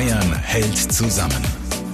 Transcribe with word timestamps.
Bayern 0.00 0.32
hält 0.32 0.78
zusammen. 0.78 1.42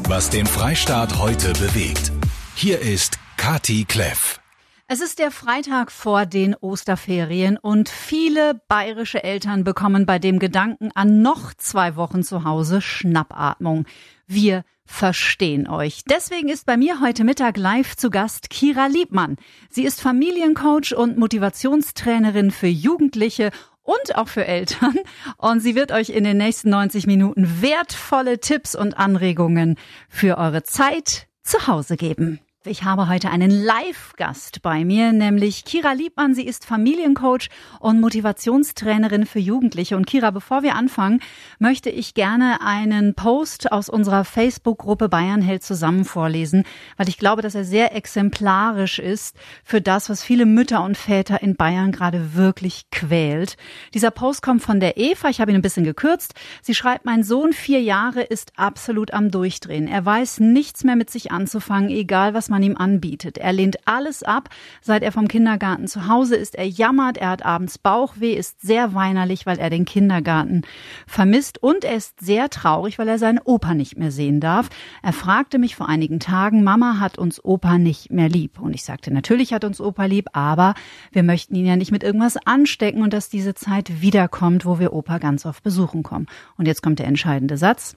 Was 0.07 0.31
den 0.31 0.47
Freistaat 0.47 1.19
heute 1.19 1.53
bewegt. 1.55 2.13
Hier 2.55 2.79
ist 2.79 3.19
Kati 3.37 3.85
Kleff. 3.85 4.39
Es 4.87 5.01
ist 5.01 5.19
der 5.19 5.33
Freitag 5.33 5.91
vor 5.91 6.25
den 6.25 6.55
Osterferien 6.55 7.59
und 7.59 7.89
viele 7.89 8.61
bayerische 8.69 9.25
Eltern 9.25 9.65
bekommen 9.65 10.07
bei 10.07 10.21
dem 10.21 10.39
Gedanken 10.39 10.93
an 10.95 11.21
noch 11.21 11.53
zwei 11.55 11.97
Wochen 11.97 12.23
zu 12.23 12.45
Hause 12.45 12.81
Schnappatmung. 12.81 13.87
Wir 14.29 14.63
verstehen 14.85 15.69
euch. 15.69 16.03
Deswegen 16.09 16.49
ist 16.49 16.65
bei 16.65 16.77
mir 16.77 17.01
heute 17.01 17.25
Mittag 17.25 17.57
live 17.57 17.97
zu 17.97 18.11
Gast 18.11 18.51
Kira 18.51 18.87
Liebmann. 18.87 19.35
Sie 19.69 19.83
ist 19.83 20.01
Familiencoach 20.01 20.95
und 20.97 21.19
Motivationstrainerin 21.19 22.53
für 22.53 22.69
Jugendliche 22.69 23.51
und 23.87 24.17
auch 24.17 24.29
für 24.29 24.45
Eltern. 24.45 24.95
Und 25.39 25.61
sie 25.61 25.75
wird 25.75 25.93
euch 25.93 26.11
in 26.11 26.25
den 26.25 26.37
nächsten 26.37 26.71
90 26.71 27.07
Minuten 27.07 27.63
wertvolle 27.63 28.41
Tipps 28.41 28.75
und 28.75 28.99
Anregungen 28.99 29.77
für 30.09 30.37
eure 30.37 30.63
Zeit 30.63 31.29
zu 31.43 31.67
Hause 31.67 31.97
geben. 31.97 32.41
Ich 32.69 32.83
habe 32.83 33.09
heute 33.09 33.31
einen 33.31 33.51
Live-Gast 33.51 34.61
bei 34.61 34.85
mir, 34.85 35.13
nämlich 35.13 35.65
Kira 35.65 35.93
Liebmann. 35.93 36.35
Sie 36.35 36.45
ist 36.45 36.65
Familiencoach 36.65 37.49
und 37.79 38.01
Motivationstrainerin 38.01 39.25
für 39.25 39.39
Jugendliche. 39.39 39.97
Und 39.97 40.07
Kira, 40.07 40.33
bevor 40.33 40.65
wir 40.65 40.75
anfangen, 40.75 41.21
möchte 41.61 41.91
ich 41.91 42.15
gerne 42.15 42.61
einen 42.61 43.15
Post 43.15 43.71
aus 43.71 43.89
unserer 43.89 44.25
Facebook-Gruppe 44.25 45.09
Bayern 45.09 45.43
hält 45.43 45.63
zusammen 45.63 46.05
vorlesen, 46.05 46.65
weil 46.97 47.09
ich 47.09 47.19
glaube, 47.19 47.41
dass 47.41 47.55
er 47.55 47.65
sehr 47.65 47.95
exemplarisch 47.95 48.99
ist 48.99 49.37
für 49.63 49.81
das, 49.81 50.11
was 50.11 50.25
viele 50.25 50.45
Mütter 50.45 50.83
und 50.83 50.97
Väter 50.97 51.41
in 51.43 51.55
Bayern 51.55 51.93
gerade 51.93 52.35
wirklich 52.35 52.91
quält. 52.91 53.57
Dieser 53.95 54.11
Post 54.11 54.43
kommt 54.43 54.63
von 54.63 54.81
der 54.81 54.97
Eva. 54.97 55.29
Ich 55.29 55.41
habe 55.41 55.53
ihn 55.53 55.57
ein 55.57 55.63
bisschen 55.63 55.85
gekürzt. 55.85 56.35
Sie 56.63 56.75
schreibt, 56.75 57.05
mein 57.05 57.23
Sohn, 57.23 57.53
vier 57.53 57.81
Jahre, 57.81 58.23
ist 58.23 58.53
absolut 58.57 59.13
am 59.13 59.31
Durchdrehen. 59.31 59.87
Er 59.87 60.05
weiß 60.05 60.41
nichts 60.41 60.83
mehr 60.83 60.97
mit 60.97 61.11
sich 61.11 61.31
anzufangen, 61.31 61.91
egal 61.91 62.35
was 62.35 62.49
man 62.49 62.56
man 62.57 62.63
ihm 62.63 62.77
anbietet. 62.77 63.37
Er 63.37 63.53
lehnt 63.53 63.87
alles 63.87 64.23
ab. 64.23 64.49
Seit 64.81 65.03
er 65.03 65.13
vom 65.13 65.29
Kindergarten 65.29 65.87
zu 65.87 66.09
Hause 66.09 66.37
ist, 66.37 66.55
er 66.55 66.67
jammert, 66.67 67.19
er 67.19 67.29
hat 67.29 67.45
abends 67.45 67.77
Bauchweh, 67.77 68.33
ist 68.33 68.63
sehr 68.63 68.95
weinerlich, 68.95 69.45
weil 69.45 69.59
er 69.59 69.69
den 69.69 69.85
Kindergarten 69.85 70.63
vermisst 71.07 71.63
und 71.63 71.85
er 71.85 71.97
ist 71.97 72.21
sehr 72.21 72.49
traurig, 72.49 72.99
weil 72.99 73.09
er 73.09 73.19
seinen 73.19 73.41
Opa 73.45 73.75
nicht 73.75 73.99
mehr 73.99 74.11
sehen 74.11 74.41
darf. 74.41 74.71
Er 75.03 75.13
fragte 75.13 75.59
mich 75.59 75.77
vor 75.77 75.89
einigen 75.89 76.19
Tagen, 76.19 76.65
Mama 76.65 76.99
hat 76.99 77.19
uns 77.19 77.45
Opa 77.45 77.77
nicht 77.77 78.11
mehr 78.11 78.31
lieb. 78.31 78.59
Und 78.59 78.75
ich 78.75 78.85
sagte, 78.85 79.13
natürlich 79.13 79.53
hat 79.53 79.65
uns 79.65 79.79
Opa 79.79 80.07
lieb, 80.07 80.29
aber 80.33 80.75
wir 81.13 81.23
möchten 81.23 81.55
ihn 81.57 81.67
ja 81.67 81.77
nicht 81.77 81.93
mit 81.93 82.03
irgendwas 82.03 82.39
anstecken 82.47 83.03
und 83.03 83.13
dass 83.13 83.29
diese 83.29 83.55
Zeit 83.55 84.01
wiederkommt, 84.01 84.65
wo 84.65 84.79
wir 84.79 84.95
Opa 84.95 85.19
ganz 85.19 85.45
oft 85.45 85.63
besuchen 85.63 86.03
kommen. 86.03 86.27
Und 86.57 86.67
jetzt 86.67 86.83
kommt 86.83 87.01
der 87.01 87.07
entscheidende 87.07 87.59
Satz. 87.59 87.97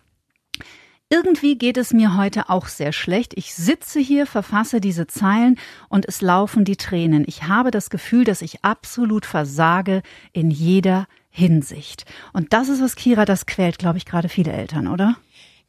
Irgendwie 1.12 1.58
geht 1.58 1.78
es 1.78 1.92
mir 1.92 2.16
heute 2.18 2.50
auch 2.50 2.68
sehr 2.68 2.92
schlecht. 2.92 3.34
Ich 3.36 3.56
sitze 3.56 4.00
hier, 4.00 4.28
verfasse 4.28 4.80
diese 4.80 5.08
Zeilen 5.08 5.58
und 5.90 6.08
es 6.08 6.22
laufen 6.22 6.66
die 6.66 6.76
Tränen. 6.76 7.24
Ich 7.28 7.46
habe 7.46 7.72
das 7.72 7.90
Gefühl, 7.90 8.26
dass 8.26 8.44
ich 8.44 8.64
absolut 8.64 9.26
versage 9.26 10.04
in 10.34 10.52
jeder 10.52 11.08
Hinsicht. 11.32 12.06
Und 12.32 12.54
das 12.54 12.70
ist 12.70 12.80
was 12.80 12.96
Kira, 12.96 13.26
das 13.26 13.48
quält, 13.48 13.80
glaube 13.80 13.98
ich, 13.98 14.06
gerade 14.06 14.30
viele 14.30 14.52
Eltern, 14.52 14.88
oder? 14.88 15.16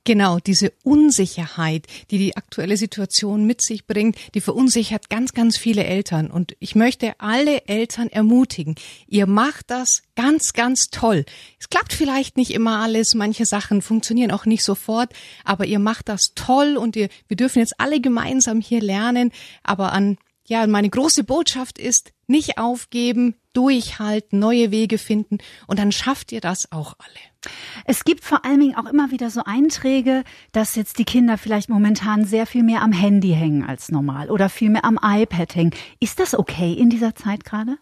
Genau, 0.04 0.38
diese 0.38 0.72
Unsicherheit, 0.82 1.86
die 2.10 2.16
die 2.16 2.36
aktuelle 2.36 2.78
Situation 2.78 3.44
mit 3.44 3.60
sich 3.60 3.86
bringt, 3.86 4.16
die 4.34 4.40
verunsichert 4.40 5.10
ganz, 5.10 5.34
ganz 5.34 5.58
viele 5.58 5.84
Eltern. 5.84 6.30
Und 6.30 6.56
ich 6.58 6.74
möchte 6.74 7.12
alle 7.18 7.66
Eltern 7.68 8.08
ermutigen, 8.08 8.76
ihr 9.06 9.26
macht 9.26 9.70
das 9.70 10.02
ganz, 10.16 10.54
ganz 10.54 10.88
toll. 10.88 11.26
Es 11.58 11.68
klappt 11.68 11.92
vielleicht 11.92 12.38
nicht 12.38 12.52
immer 12.52 12.80
alles, 12.80 13.14
manche 13.14 13.44
Sachen 13.44 13.82
funktionieren 13.82 14.30
auch 14.30 14.46
nicht 14.46 14.64
sofort, 14.64 15.12
aber 15.44 15.66
ihr 15.66 15.78
macht 15.78 16.08
das 16.08 16.32
toll 16.34 16.78
und 16.78 16.96
ihr, 16.96 17.10
wir 17.28 17.36
dürfen 17.36 17.58
jetzt 17.58 17.78
alle 17.78 18.00
gemeinsam 18.00 18.62
hier 18.62 18.80
lernen. 18.80 19.32
Aber 19.62 19.92
an, 19.92 20.16
ja, 20.46 20.66
meine 20.66 20.88
große 20.88 21.24
Botschaft 21.24 21.78
ist, 21.78 22.12
nicht 22.26 22.56
aufgeben, 22.56 23.34
durchhalten, 23.52 24.38
neue 24.38 24.70
Wege 24.70 24.98
finden 24.98 25.38
und 25.66 25.78
dann 25.78 25.92
schafft 25.92 26.32
ihr 26.32 26.40
das 26.40 26.70
auch 26.72 26.94
alle. 26.98 27.52
Es 27.84 28.04
gibt 28.04 28.24
vor 28.24 28.44
allen 28.44 28.60
Dingen 28.60 28.76
auch 28.76 28.86
immer 28.86 29.10
wieder 29.10 29.30
so 29.30 29.42
Einträge, 29.44 30.24
dass 30.52 30.76
jetzt 30.76 30.98
die 30.98 31.04
Kinder 31.04 31.38
vielleicht 31.38 31.68
momentan 31.68 32.24
sehr 32.24 32.46
viel 32.46 32.62
mehr 32.62 32.82
am 32.82 32.92
Handy 32.92 33.32
hängen 33.32 33.64
als 33.64 33.90
normal 33.90 34.30
oder 34.30 34.48
viel 34.48 34.70
mehr 34.70 34.84
am 34.84 34.98
iPad 35.02 35.54
hängen. 35.54 35.74
Ist 36.00 36.20
das 36.20 36.34
okay 36.34 36.72
in 36.72 36.90
dieser 36.90 37.14
Zeit 37.14 37.44
gerade? 37.44 37.78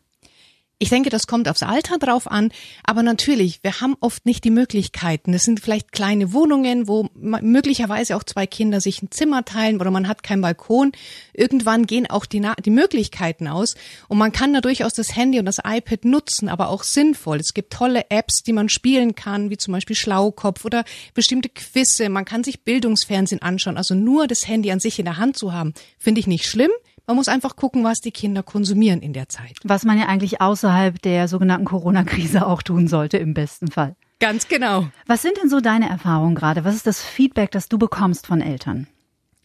Ich 0.80 0.90
denke, 0.90 1.10
das 1.10 1.26
kommt 1.26 1.48
aufs 1.48 1.64
Alter 1.64 1.98
drauf 1.98 2.30
an, 2.30 2.52
aber 2.84 3.02
natürlich, 3.02 3.58
wir 3.64 3.80
haben 3.80 3.96
oft 3.98 4.24
nicht 4.26 4.44
die 4.44 4.52
Möglichkeiten. 4.52 5.32
Das 5.32 5.42
sind 5.42 5.58
vielleicht 5.58 5.90
kleine 5.90 6.32
Wohnungen, 6.32 6.86
wo 6.86 7.08
möglicherweise 7.16 8.14
auch 8.14 8.22
zwei 8.22 8.46
Kinder 8.46 8.80
sich 8.80 9.02
ein 9.02 9.10
Zimmer 9.10 9.44
teilen 9.44 9.80
oder 9.80 9.90
man 9.90 10.06
hat 10.06 10.22
keinen 10.22 10.40
Balkon. 10.40 10.92
Irgendwann 11.32 11.86
gehen 11.86 12.08
auch 12.08 12.26
die, 12.26 12.48
die 12.64 12.70
Möglichkeiten 12.70 13.48
aus 13.48 13.74
und 14.06 14.18
man 14.18 14.30
kann 14.30 14.54
da 14.54 14.60
durchaus 14.60 14.94
das 14.94 15.16
Handy 15.16 15.40
und 15.40 15.46
das 15.46 15.58
iPad 15.64 16.04
nutzen, 16.04 16.48
aber 16.48 16.68
auch 16.68 16.84
sinnvoll. 16.84 17.38
Es 17.38 17.54
gibt 17.54 17.72
tolle 17.72 18.08
Apps, 18.10 18.44
die 18.44 18.52
man 18.52 18.68
spielen 18.68 19.16
kann, 19.16 19.50
wie 19.50 19.56
zum 19.56 19.72
Beispiel 19.72 19.96
Schlaukopf 19.96 20.64
oder 20.64 20.84
bestimmte 21.12 21.48
Quizze. 21.48 22.08
Man 22.08 22.24
kann 22.24 22.44
sich 22.44 22.62
Bildungsfernsehen 22.62 23.42
anschauen. 23.42 23.76
Also 23.76 23.96
nur 23.96 24.28
das 24.28 24.46
Handy 24.46 24.70
an 24.70 24.78
sich 24.78 25.00
in 25.00 25.06
der 25.06 25.16
Hand 25.16 25.36
zu 25.36 25.52
haben, 25.52 25.74
finde 25.98 26.20
ich 26.20 26.28
nicht 26.28 26.46
schlimm. 26.46 26.70
Man 27.08 27.16
muss 27.16 27.28
einfach 27.28 27.56
gucken, 27.56 27.84
was 27.84 28.02
die 28.02 28.10
Kinder 28.10 28.42
konsumieren 28.42 29.00
in 29.00 29.14
der 29.14 29.30
Zeit. 29.30 29.56
Was 29.64 29.84
man 29.84 29.98
ja 29.98 30.08
eigentlich 30.08 30.42
außerhalb 30.42 31.00
der 31.00 31.26
sogenannten 31.26 31.64
Corona-Krise 31.64 32.46
auch 32.46 32.62
tun 32.62 32.86
sollte, 32.86 33.16
im 33.16 33.32
besten 33.32 33.70
Fall. 33.70 33.96
Ganz 34.20 34.46
genau. 34.46 34.88
Was 35.06 35.22
sind 35.22 35.38
denn 35.38 35.48
so 35.48 35.60
deine 35.60 35.88
Erfahrungen 35.88 36.34
gerade? 36.34 36.64
Was 36.64 36.74
ist 36.74 36.86
das 36.86 37.00
Feedback, 37.00 37.50
das 37.50 37.70
du 37.70 37.78
bekommst 37.78 38.26
von 38.26 38.42
Eltern? 38.42 38.88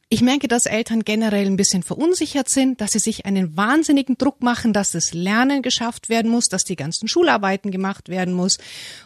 Ich 0.09 0.21
merke, 0.21 0.49
dass 0.49 0.65
Eltern 0.65 1.05
generell 1.05 1.45
ein 1.45 1.55
bisschen 1.55 1.83
verunsichert 1.83 2.49
sind, 2.49 2.81
dass 2.81 2.91
sie 2.91 2.99
sich 2.99 3.25
einen 3.25 3.55
wahnsinnigen 3.55 4.17
Druck 4.17 4.43
machen, 4.43 4.73
dass 4.73 4.91
das 4.91 5.13
Lernen 5.13 5.61
geschafft 5.61 6.09
werden 6.09 6.29
muss, 6.29 6.49
dass 6.49 6.65
die 6.65 6.75
ganzen 6.75 7.07
Schularbeiten 7.07 7.71
gemacht 7.71 8.09
werden 8.09 8.33
muss 8.33 8.57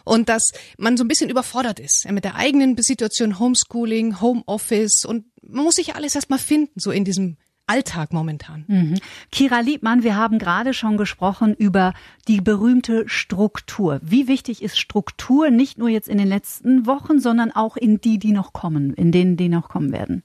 und 0.04 0.28
dass 0.28 0.50
man 0.78 0.96
so 0.96 1.04
ein 1.04 1.08
bisschen 1.08 1.30
überfordert 1.30 1.78
ist 1.78 2.10
mit 2.10 2.24
der 2.24 2.34
eigenen 2.34 2.76
Situation 2.76 3.38
Homeschooling, 3.38 4.20
Homeoffice 4.20 5.04
und 5.04 5.26
man 5.42 5.62
muss 5.62 5.76
sich 5.76 5.94
alles 5.94 6.16
erstmal 6.16 6.40
finden, 6.40 6.80
so 6.80 6.90
in 6.90 7.04
diesem 7.04 7.36
Alltag 7.68 8.12
momentan. 8.12 8.64
Mhm. 8.66 8.94
Kira 9.30 9.60
Liebmann, 9.60 10.02
wir 10.02 10.16
haben 10.16 10.38
gerade 10.38 10.74
schon 10.74 10.96
gesprochen 10.96 11.54
über 11.54 11.92
die 12.26 12.40
berühmte 12.40 13.08
Struktur. 13.08 14.00
Wie 14.02 14.26
wichtig 14.26 14.62
ist 14.62 14.78
Struktur 14.78 15.50
nicht 15.50 15.78
nur 15.78 15.88
jetzt 15.88 16.08
in 16.08 16.18
den 16.18 16.28
letzten 16.28 16.86
Wochen, 16.86 17.20
sondern 17.20 17.52
auch 17.52 17.76
in 17.76 18.00
die, 18.00 18.18
die 18.18 18.32
noch 18.32 18.52
kommen, 18.52 18.94
in 18.94 19.12
denen, 19.12 19.36
die 19.36 19.48
noch 19.48 19.68
kommen 19.68 19.92
werden? 19.92 20.22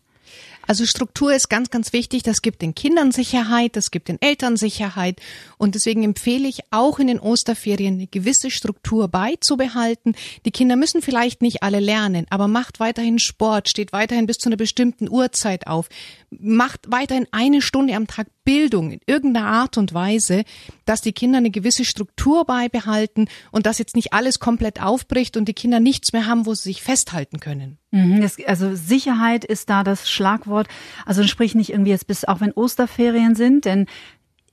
Also 0.66 0.85
Struktur 0.85 1.34
ist 1.34 1.50
ganz, 1.50 1.69
ganz 1.69 1.94
wichtig. 1.94 2.24
Das 2.24 2.41
gibt 2.41 2.62
den 2.62 2.74
Kindern 2.74 3.12
Sicherheit, 3.12 3.75
das 3.75 3.91
gibt 3.91 4.07
den 4.07 4.22
Eltern 4.22 4.56
Sicherheit. 4.56 5.19
Und 5.57 5.75
deswegen 5.75 6.03
empfehle 6.03 6.47
ich 6.47 6.62
auch 6.72 7.00
in 7.00 7.07
den 7.07 7.19
Osterferien 7.19 7.96
eine 7.96 8.07
gewisse 8.07 8.50
Struktur 8.50 9.07
beizubehalten. 9.07 10.16
Die 10.46 10.51
Kinder 10.51 10.75
müssen 10.75 11.01
vielleicht 11.01 11.41
nicht 11.41 11.63
alle 11.63 11.79
lernen, 11.79 12.25
aber 12.29 12.47
macht 12.47 12.79
weiterhin 12.79 13.19
Sport, 13.19 13.69
steht 13.69 13.94
weiterhin 13.94 14.25
bis 14.25 14.38
zu 14.38 14.50
einer 14.50 14.57
bestimmten 14.57 15.09
Uhrzeit 15.09 15.68
auf, 15.68 15.90
macht 16.29 16.91
weiterhin 16.91 17.28
eine 17.31 17.62
Stunde 17.62 17.95
am 17.95 18.07
Tag 18.07 18.28
Bildung 18.43 18.91
in 18.91 18.99
irgendeiner 19.05 19.47
Art 19.47 19.77
und 19.77 19.93
Weise, 19.93 20.43
dass 20.85 21.01
die 21.01 21.13
Kinder 21.13 21.37
eine 21.37 21.51
gewisse 21.51 21.85
Struktur 21.85 22.45
beibehalten 22.45 23.27
und 23.51 23.65
dass 23.65 23.79
jetzt 23.79 23.95
nicht 23.95 24.13
alles 24.13 24.39
komplett 24.39 24.81
aufbricht 24.81 25.37
und 25.37 25.45
die 25.45 25.53
Kinder 25.53 25.79
nichts 25.79 26.13
mehr 26.13 26.25
haben, 26.25 26.45
wo 26.45 26.53
sie 26.53 26.63
sich 26.63 26.81
festhalten 26.81 27.39
können. 27.39 27.77
Mhm, 27.91 28.27
also 28.45 28.75
Sicherheit 28.75 29.45
ist 29.45 29.69
da 29.69 29.83
das 29.83 30.09
Schlagwort. 30.09 30.67
Also 31.05 31.23
sprich 31.23 31.55
nicht 31.55 31.71
irgendwie 31.71 31.91
jetzt 31.91 32.07
bis, 32.07 32.25
auch 32.25 32.41
wenn 32.41 32.51
Osterferien 32.51 33.35
sind, 33.35 33.65
denn 33.65 33.85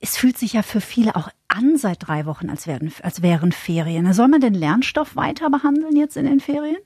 es 0.01 0.17
fühlt 0.17 0.37
sich 0.37 0.53
ja 0.53 0.63
für 0.63 0.81
viele 0.81 1.15
auch 1.15 1.29
an 1.47 1.77
seit 1.77 2.07
drei 2.07 2.25
Wochen, 2.25 2.49
als, 2.49 2.65
wären, 2.65 2.91
als 3.03 3.21
wären 3.21 3.51
Ferien. 3.51 4.11
Soll 4.13 4.27
man 4.27 4.41
den 4.41 4.55
Lernstoff 4.55 5.15
weiter 5.15 5.49
behandeln 5.49 5.95
jetzt 5.95 6.17
in 6.17 6.25
den 6.25 6.39
Ferien? 6.39 6.77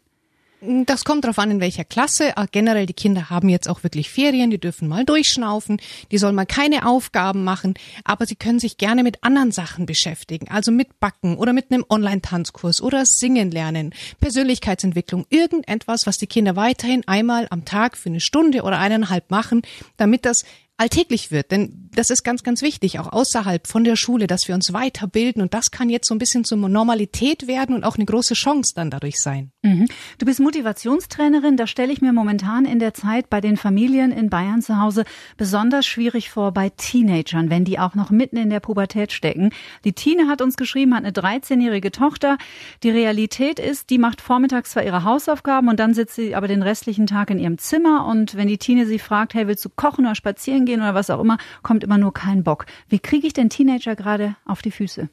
Das 0.85 1.05
kommt 1.05 1.23
darauf 1.23 1.39
an, 1.39 1.51
in 1.51 1.59
welcher 1.59 1.83
Klasse. 1.83 2.37
Ah, 2.37 2.45
generell, 2.49 2.85
die 2.85 2.93
Kinder 2.93 3.29
haben 3.29 3.49
jetzt 3.49 3.69
auch 3.69 3.83
wirklich 3.83 4.09
Ferien, 4.09 4.49
die 4.49 4.59
dürfen 4.59 4.87
mal 4.87 5.05
durchschnaufen, 5.05 5.81
die 6.11 6.17
sollen 6.17 6.35
mal 6.35 6.45
keine 6.45 6.87
Aufgaben 6.87 7.43
machen, 7.43 7.75
aber 8.03 8.25
sie 8.25 8.35
können 8.35 8.59
sich 8.59 8.77
gerne 8.77 9.03
mit 9.03 9.23
anderen 9.23 9.51
Sachen 9.51 9.85
beschäftigen, 9.85 10.47
also 10.49 10.71
mit 10.71 10.99
Backen 10.99 11.37
oder 11.37 11.53
mit 11.53 11.71
einem 11.71 11.85
Online-Tanzkurs 11.89 12.81
oder 12.81 13.05
Singen 13.05 13.51
lernen, 13.51 13.93
Persönlichkeitsentwicklung, 14.19 15.25
irgendetwas, 15.29 16.07
was 16.07 16.17
die 16.17 16.27
Kinder 16.27 16.55
weiterhin 16.55 17.07
einmal 17.07 17.47
am 17.49 17.65
Tag 17.65 17.97
für 17.97 18.09
eine 18.09 18.21
Stunde 18.21 18.63
oder 18.63 18.79
eineinhalb 18.79 19.29
machen, 19.31 19.61
damit 19.97 20.25
das 20.25 20.45
alltäglich 20.77 21.31
wird. 21.31 21.51
Denn 21.51 21.84
das 21.95 22.09
ist 22.09 22.23
ganz, 22.23 22.43
ganz 22.43 22.61
wichtig, 22.61 22.99
auch 22.99 23.11
außerhalb 23.11 23.67
von 23.67 23.83
der 23.83 23.95
Schule, 23.95 24.27
dass 24.27 24.47
wir 24.47 24.55
uns 24.55 24.73
weiterbilden. 24.73 25.41
Und 25.41 25.53
das 25.53 25.71
kann 25.71 25.89
jetzt 25.89 26.07
so 26.07 26.15
ein 26.15 26.19
bisschen 26.19 26.43
zur 26.43 26.57
Normalität 26.57 27.47
werden 27.47 27.75
und 27.75 27.83
auch 27.83 27.95
eine 27.95 28.05
große 28.05 28.33
Chance 28.33 28.73
dann 28.75 28.91
dadurch 28.91 29.19
sein. 29.19 29.51
Mhm. 29.63 29.87
Du 30.17 30.25
bist 30.25 30.39
Motivationstrainerin. 30.39 31.57
Da 31.57 31.67
stelle 31.67 31.93
ich 31.93 32.01
mir 32.01 32.13
momentan 32.13 32.65
in 32.65 32.79
der 32.79 32.93
Zeit 32.93 33.29
bei 33.29 33.41
den 33.41 33.57
Familien 33.57 34.11
in 34.11 34.29
Bayern 34.29 34.61
zu 34.61 34.79
Hause 34.79 35.05
besonders 35.37 35.85
schwierig 35.85 36.29
vor 36.29 36.51
bei 36.51 36.69
Teenagern, 36.69 37.49
wenn 37.49 37.65
die 37.65 37.79
auch 37.79 37.95
noch 37.95 38.11
mitten 38.11 38.37
in 38.37 38.49
der 38.49 38.59
Pubertät 38.59 39.11
stecken. 39.11 39.51
Die 39.83 39.93
Tine 39.93 40.27
hat 40.27 40.41
uns 40.41 40.57
geschrieben, 40.57 40.93
hat 40.93 41.03
eine 41.03 41.13
13-jährige 41.13 41.91
Tochter. 41.91 42.37
Die 42.83 42.89
Realität 42.89 43.59
ist, 43.59 43.89
die 43.89 43.97
macht 43.97 44.21
vormittags 44.21 44.71
zwar 44.71 44.83
ihre 44.83 45.03
Hausaufgaben 45.03 45.69
und 45.69 45.79
dann 45.79 45.93
sitzt 45.93 46.15
sie 46.15 46.35
aber 46.35 46.47
den 46.47 46.61
restlichen 46.61 47.07
Tag 47.07 47.29
in 47.29 47.39
ihrem 47.39 47.57
Zimmer. 47.57 48.05
Und 48.05 48.35
wenn 48.35 48.47
die 48.47 48.57
Tine 48.57 48.85
sie 48.85 48.99
fragt, 48.99 49.33
hey, 49.33 49.47
willst 49.47 49.63
du 49.63 49.69
kochen 49.69 50.05
oder 50.05 50.15
spazieren 50.15 50.65
gehen 50.65 50.81
oder 50.81 50.93
was 50.93 51.09
auch 51.09 51.21
immer, 51.21 51.37
kommt 51.63 51.84
immer 51.85 51.97
nur 51.97 52.13
kein 52.13 52.43
Bock. 52.43 52.65
Wie 52.89 52.99
kriege 52.99 53.27
ich 53.27 53.33
den 53.33 53.49
Teenager 53.49 53.95
gerade 53.95 54.35
auf 54.45 54.61
die 54.61 54.71
Füße? 54.71 55.07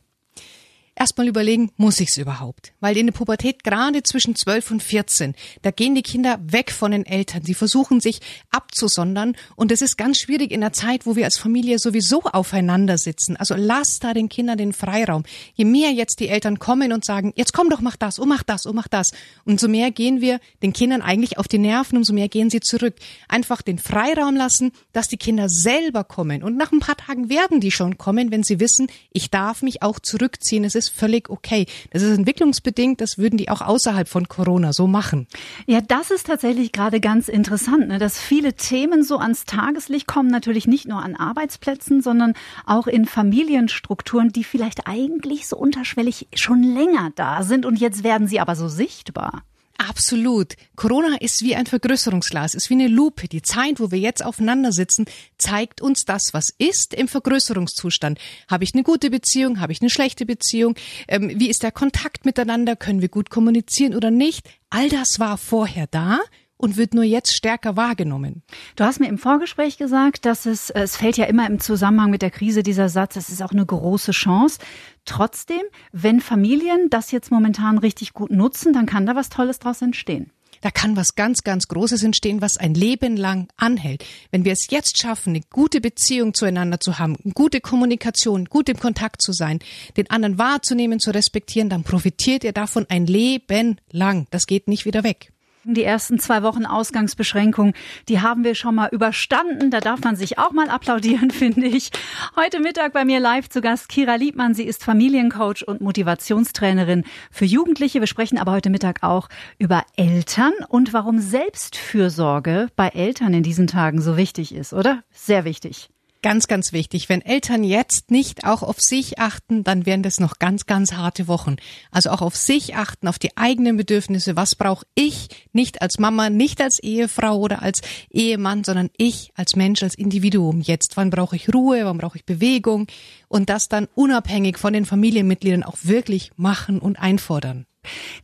Erstmal 0.95 1.29
überlegen, 1.29 1.71
muss 1.77 2.01
ich's 2.01 2.17
überhaupt? 2.17 2.73
Weil 2.81 2.97
in 2.97 3.07
der 3.07 3.13
Pubertät 3.13 3.65
gerade 3.65 4.03
zwischen 4.03 4.37
12 4.37 4.71
und 4.73 4.83
14, 4.83 5.35
da 5.63 5.71
gehen 5.71 5.95
die 5.95 6.03
Kinder 6.03 6.39
weg 6.43 6.71
von 6.71 6.93
den 6.93 7.07
Eltern. 7.07 7.45
Sie 7.45 7.55
versuchen 7.55 8.01
sich 8.01 8.21
abzusondern 8.51 9.37
und 9.57 9.73
es 9.73 9.83
ist 9.83 9.97
ganz 9.97 10.19
schwierig 10.19 10.51
in 10.51 10.61
der 10.61 10.73
Zeit, 10.73 11.07
wo 11.07 11.17
wir 11.17 11.25
als 11.25 11.39
Familie 11.39 11.79
sowieso 11.79 12.23
aufeinander 12.23 12.99
sitzen. 12.99 13.37
Also 13.37 13.55
lass 13.57 13.99
da 13.99 14.15
den 14.15 14.29
Kindern 14.29 14.59
den 14.59 14.73
Freiraum. 14.73 15.25
Je 15.55 15.65
mehr 15.65 15.91
jetzt 15.91 16.21
die 16.21 16.29
Eltern 16.29 16.59
kommen 16.59 16.93
und 16.93 17.05
sagen, 17.05 17.33
jetzt 17.37 17.53
komm 17.53 17.71
doch, 17.71 17.81
mach 17.81 17.97
das, 17.97 18.19
oh 18.19 18.27
mach 18.27 18.43
das, 18.43 18.67
oh 18.67 18.73
mach 18.73 18.89
das, 18.89 19.11
umso 19.45 19.69
mehr 19.69 19.91
gehen 19.91 20.21
wir 20.21 20.41
den 20.63 20.73
Kindern 20.73 21.03
eigentlich 21.03 21.39
auf 21.39 21.49
die 21.49 21.59
Nerven, 21.59 21.99
umso 21.99 22.13
mehr 22.13 22.29
gehen 22.29 22.51
sie 22.51 22.61
zurück. 22.61 22.95
Einfach 23.29 23.63
den 23.63 23.79
Freiraum 23.79 24.37
lassen, 24.37 24.73
dass 24.93 25.09
die 25.09 25.17
Kinder 25.17 25.49
selber 25.49 26.05
kommen 26.05 26.43
und 26.43 26.57
nach 26.57 26.73
ein 26.73 26.81
paar 26.81 26.97
Tagen 26.97 27.29
werden 27.29 27.61
die 27.61 27.71
schon 27.71 27.99
kommen, 27.99 28.31
wenn 28.31 28.43
sie 28.43 28.61
wissen, 28.61 28.89
ich 29.13 29.31
darf 29.31 29.63
mich 29.63 29.83
auch 29.83 29.99
zurückziehen. 29.99 30.65
Es 30.65 30.75
ist 30.75 30.82
völlig 30.89 31.31
okay. 31.31 31.67
Das 31.91 32.03
ist 32.03 32.17
entwicklungsbedingt, 32.17 33.01
das 33.01 33.19
würden 33.19 33.37
die 33.37 33.49
auch 33.49 33.61
außerhalb 33.61 34.09
von 34.09 34.29
Corona 34.29 34.73
so 34.73 34.87
machen. 34.87 35.27
Ja, 35.67 35.81
das 35.81 36.11
ist 36.11 36.27
tatsächlich 36.27 36.73
gerade 36.73 37.01
ganz 37.01 37.29
interessant, 37.29 37.89
ne, 37.89 37.99
dass 37.99 38.19
viele 38.19 38.55
Themen 38.55 39.05
so 39.05 39.19
ans 39.19 39.45
Tageslicht 39.45 40.07
kommen, 40.07 40.31
natürlich 40.31 40.67
nicht 40.67 40.87
nur 40.87 41.03
an 41.03 41.17
Arbeitsplätzen, 41.17 42.01
sondern 42.01 42.35
auch 42.67 42.87
in 42.87 43.07
Familienstrukturen, 43.07 44.31
die 44.31 44.45
vielleicht 44.45 44.87
eigentlich 44.87 45.47
so 45.47 45.57
unterschwellig 45.57 46.29
schon 46.35 46.63
länger 46.63 47.11
da 47.15 47.43
sind 47.43 47.67
und 47.67 47.77
jetzt 47.81 48.05
werden 48.05 48.27
sie 48.27 48.41
aber 48.41 48.57
so 48.57 48.69
sichtbar. 48.69 49.43
Absolut. 49.89 50.55
Corona 50.77 51.17
ist 51.21 51.43
wie 51.43 51.57
ein 51.57 51.67
Vergrößerungsglas, 51.67 52.55
ist 52.55 52.71
wie 52.71 52.75
eine 52.75 52.89
Lupe. 52.89 53.27
Die 53.27 53.43
Zeit, 53.43 53.81
wo 53.81 53.91
wir 53.91 53.99
jetzt 53.99 54.25
aufeinander 54.25 54.71
sitzen, 54.71 55.07
zeigt 55.39 55.81
uns 55.81 56.05
das, 56.05 56.33
was 56.33 56.51
ist 56.51 56.95
im 56.95 57.09
Vergrößerungszustand. 57.09 58.19
Habe 58.49 58.65
ich 58.65 58.75
eine 58.75 58.85
gute 58.85 59.11
Beziehung? 59.11 59.61
Habe 59.61 59.73
ich 59.73 59.81
eine 59.81 59.91
schlechte 59.91 60.25
Beziehung? 60.25 60.77
Ähm, 61.09 61.33
wie 61.35 61.49
ist 61.49 61.65
der 61.65 61.73
Kontakt 61.73 62.25
miteinander? 62.25 62.77
Können 62.77 63.01
wir 63.01 63.09
gut 63.09 63.31
kommunizieren 63.31 63.95
oder 63.95 64.11
nicht? 64.11 64.49
All 64.71 64.89
das 64.89 65.19
war 65.19 65.37
vorher 65.37 65.89
da 65.89 66.21
und 66.63 66.77
wird 66.77 66.95
nur 66.95 67.05
jetzt 67.05 67.35
stärker 67.35 67.77
wahrgenommen. 67.77 68.43
Du 68.77 68.85
hast 68.85 69.01
mir 69.01 69.09
im 69.09 69.19
Vorgespräch 69.19 69.79
gesagt, 69.79 70.25
dass 70.25 70.47
es, 70.47 70.71
es 70.71 70.97
fällt 70.97 71.17
ja 71.17 71.25
immer 71.25 71.47
im 71.49 71.59
Zusammenhang 71.59 72.11
mit 72.11 72.23
der 72.23 72.31
Krise 72.31 72.63
dieser 72.63 72.89
Satz, 72.89 73.17
es 73.17 73.29
ist 73.29 73.43
auch 73.43 73.51
eine 73.51 73.67
große 73.67 74.13
Chance. 74.13 74.61
Trotzdem, 75.05 75.63
wenn 75.91 76.21
Familien 76.21 76.89
das 76.89 77.11
jetzt 77.11 77.33
momentan 77.33 77.79
richtig 77.79 78.13
gut 78.13 78.31
nutzen, 78.31 78.73
dann 78.73 78.87
kann 78.87 79.07
da 79.07 79.17
was 79.17 79.29
Tolles 79.29 79.59
draus 79.59 79.83
entstehen. 79.83 80.31
Da 80.61 80.71
kann 80.71 80.95
was 80.95 81.17
ganz, 81.17 81.43
ganz 81.43 81.67
Großes 81.67 82.05
entstehen, 82.05 82.41
was 82.41 82.57
ein 82.57 82.75
Leben 82.75 83.17
lang 83.17 83.49
anhält. 83.57 84.05
Wenn 84.31 84.45
wir 84.45 84.53
es 84.53 84.71
jetzt 84.71 85.03
schaffen, 85.03 85.31
eine 85.31 85.43
gute 85.51 85.81
Beziehung 85.81 86.33
zueinander 86.35 86.79
zu 86.79 87.01
haben, 87.01 87.17
gute 87.35 87.61
Kommunikation, 87.61 88.45
gut 88.45 88.69
im 88.69 88.79
Kontakt 88.79 89.21
zu 89.21 89.33
sein, 89.33 89.59
den 89.97 90.09
anderen 90.11 90.39
wahrzunehmen, 90.39 91.01
zu 91.01 91.11
respektieren, 91.11 91.69
dann 91.69 91.83
profitiert 91.83 92.45
ihr 92.45 92.53
davon 92.53 92.87
ein 92.89 93.07
Leben 93.07 93.81
lang. 93.91 94.29
Das 94.31 94.47
geht 94.47 94.69
nicht 94.69 94.85
wieder 94.85 95.03
weg. 95.03 95.33
Die 95.65 95.85
ersten 95.85 96.19
zwei 96.19 96.43
Wochen 96.43 96.67
Ausgangsbeschränkung, 96.67 97.75
die 98.09 98.21
haben 98.21 98.43
wir 98.43 98.57
schon 98.57 98.75
mal 98.75 98.89
überstanden. 98.89 99.71
Da 99.71 99.79
darf 99.79 100.03
man 100.03 100.17
sich 100.17 100.37
auch 100.37 100.51
mal 100.51 100.69
applaudieren, 100.69 101.31
finde 101.33 101.67
ich. 101.67 101.91
Heute 102.35 102.59
Mittag 102.59 102.93
bei 102.93 103.05
mir 103.05 103.21
live 103.21 103.49
zu 103.49 103.61
Gast 103.61 103.89
Kira 103.89 104.17
Liebmann. 104.17 104.55
Sie 104.55 104.65
ist 104.65 104.83
Familiencoach 104.83 105.69
und 105.69 105.81
Motivationstrainerin 105.81 107.05
für 107.31 107.45
Jugendliche. 107.45 108.01
Wir 108.01 108.09
sprechen 108.09 108.39
aber 108.39 108.51
heute 108.51 108.71
Mittag 108.71 109.05
auch 109.05 109.29
über 109.59 109.85
Eltern 109.95 110.53
und 110.69 110.93
warum 110.93 111.21
Selbstfürsorge 111.21 112.67
bei 112.75 112.89
Eltern 112.89 113.33
in 113.33 113.45
diesen 113.45 113.69
Tagen 113.69 114.03
so 114.03 114.17
wichtig 114.17 114.53
ist, 114.53 114.73
oder? 114.73 115.05
Sehr 115.13 115.45
wichtig. 115.45 115.91
Ganz, 116.23 116.47
ganz 116.47 116.73
wichtig. 116.73 117.09
Wenn 117.09 117.21
Eltern 117.21 117.65
jetzt 117.65 118.13
nicht 118.13 118.45
auch 118.45 118.63
auf 118.63 118.81
sich 118.81 119.19
achten, 119.19 119.65
dann 119.65 119.87
werden 119.87 120.05
das 120.05 120.21
noch 120.21 120.39
ganz, 120.39 120.67
ganz 120.67 120.93
harte 120.93 121.27
Wochen. 121.27 121.57
Also 121.91 122.11
auch 122.11 122.23
auf 122.23 122.37
sich 122.37 122.77
achten, 122.77 123.09
auf 123.09 123.19
die 123.19 123.37
eigenen 123.37 123.77
Bedürfnisse. 123.77 124.37
Was 124.37 124.55
brauche 124.55 124.87
ich 124.95 125.29
nicht 125.53 125.83
als 125.83 125.99
Mama, 125.99 126.31
nicht 126.31 126.61
als 126.61 126.79
Ehefrau 126.79 127.39
oder 127.39 127.61
als 127.61 127.81
Ehemann, 128.09 128.63
sondern 128.63 128.89
ich 128.97 129.33
als 129.35 129.57
Mensch, 129.57 129.83
als 129.83 129.97
Individuum 129.97 130.61
jetzt. 130.61 130.97
Wann 130.97 131.11
brauche 131.11 131.35
ich 131.35 131.53
Ruhe? 131.53 131.85
Wann 131.85 131.99
brauche 131.99 132.19
ich 132.19 132.25
Bewegung? 132.25 132.87
Und 133.27 133.51
das 133.51 133.69
dann 133.69 133.89
unabhängig 133.97 134.59
von 134.59 134.73
den 134.73 134.85
Familienmitgliedern 134.85 135.65
auch 135.65 135.79
wirklich 135.83 136.31
machen 136.37 136.79
und 136.79 137.01
einfordern. 137.01 137.67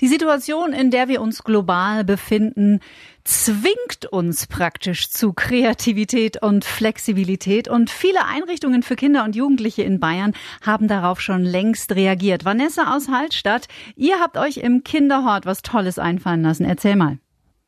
Die 0.01 0.09
Situation, 0.09 0.73
in 0.73 0.91
der 0.91 1.09
wir 1.09 1.21
uns 1.21 1.43
global 1.43 2.05
befinden, 2.05 2.81
zwingt 3.25 4.07
uns 4.11 4.47
praktisch 4.47 5.11
zu 5.11 5.33
Kreativität 5.33 6.41
und 6.43 6.65
Flexibilität 6.65 7.69
und 7.69 7.91
viele 7.91 8.25
Einrichtungen 8.25 8.83
für 8.83 8.97
Kinder 8.97 9.25
und 9.25 9.37
Jugendliche 9.37 9.83
in 9.83 10.01
Bayern 10.01 10.33
haben 10.63 10.89
darauf 10.89 11.21
schon 11.21 11.45
längst 11.45 11.95
reagiert. 11.95 12.45
Vanessa 12.45 12.95
aus 12.95 13.09
Hallstatt, 13.09 13.69
ihr 13.97 14.21
habt 14.21 14.39
euch 14.39 14.59
im 14.59 14.85
Kinderhort 14.85 15.45
was 15.45 15.63
Tolles 15.63 15.99
einfallen 15.99 16.43
lassen. 16.43 16.65
Erzähl 16.65 16.97
mal. 16.97 17.19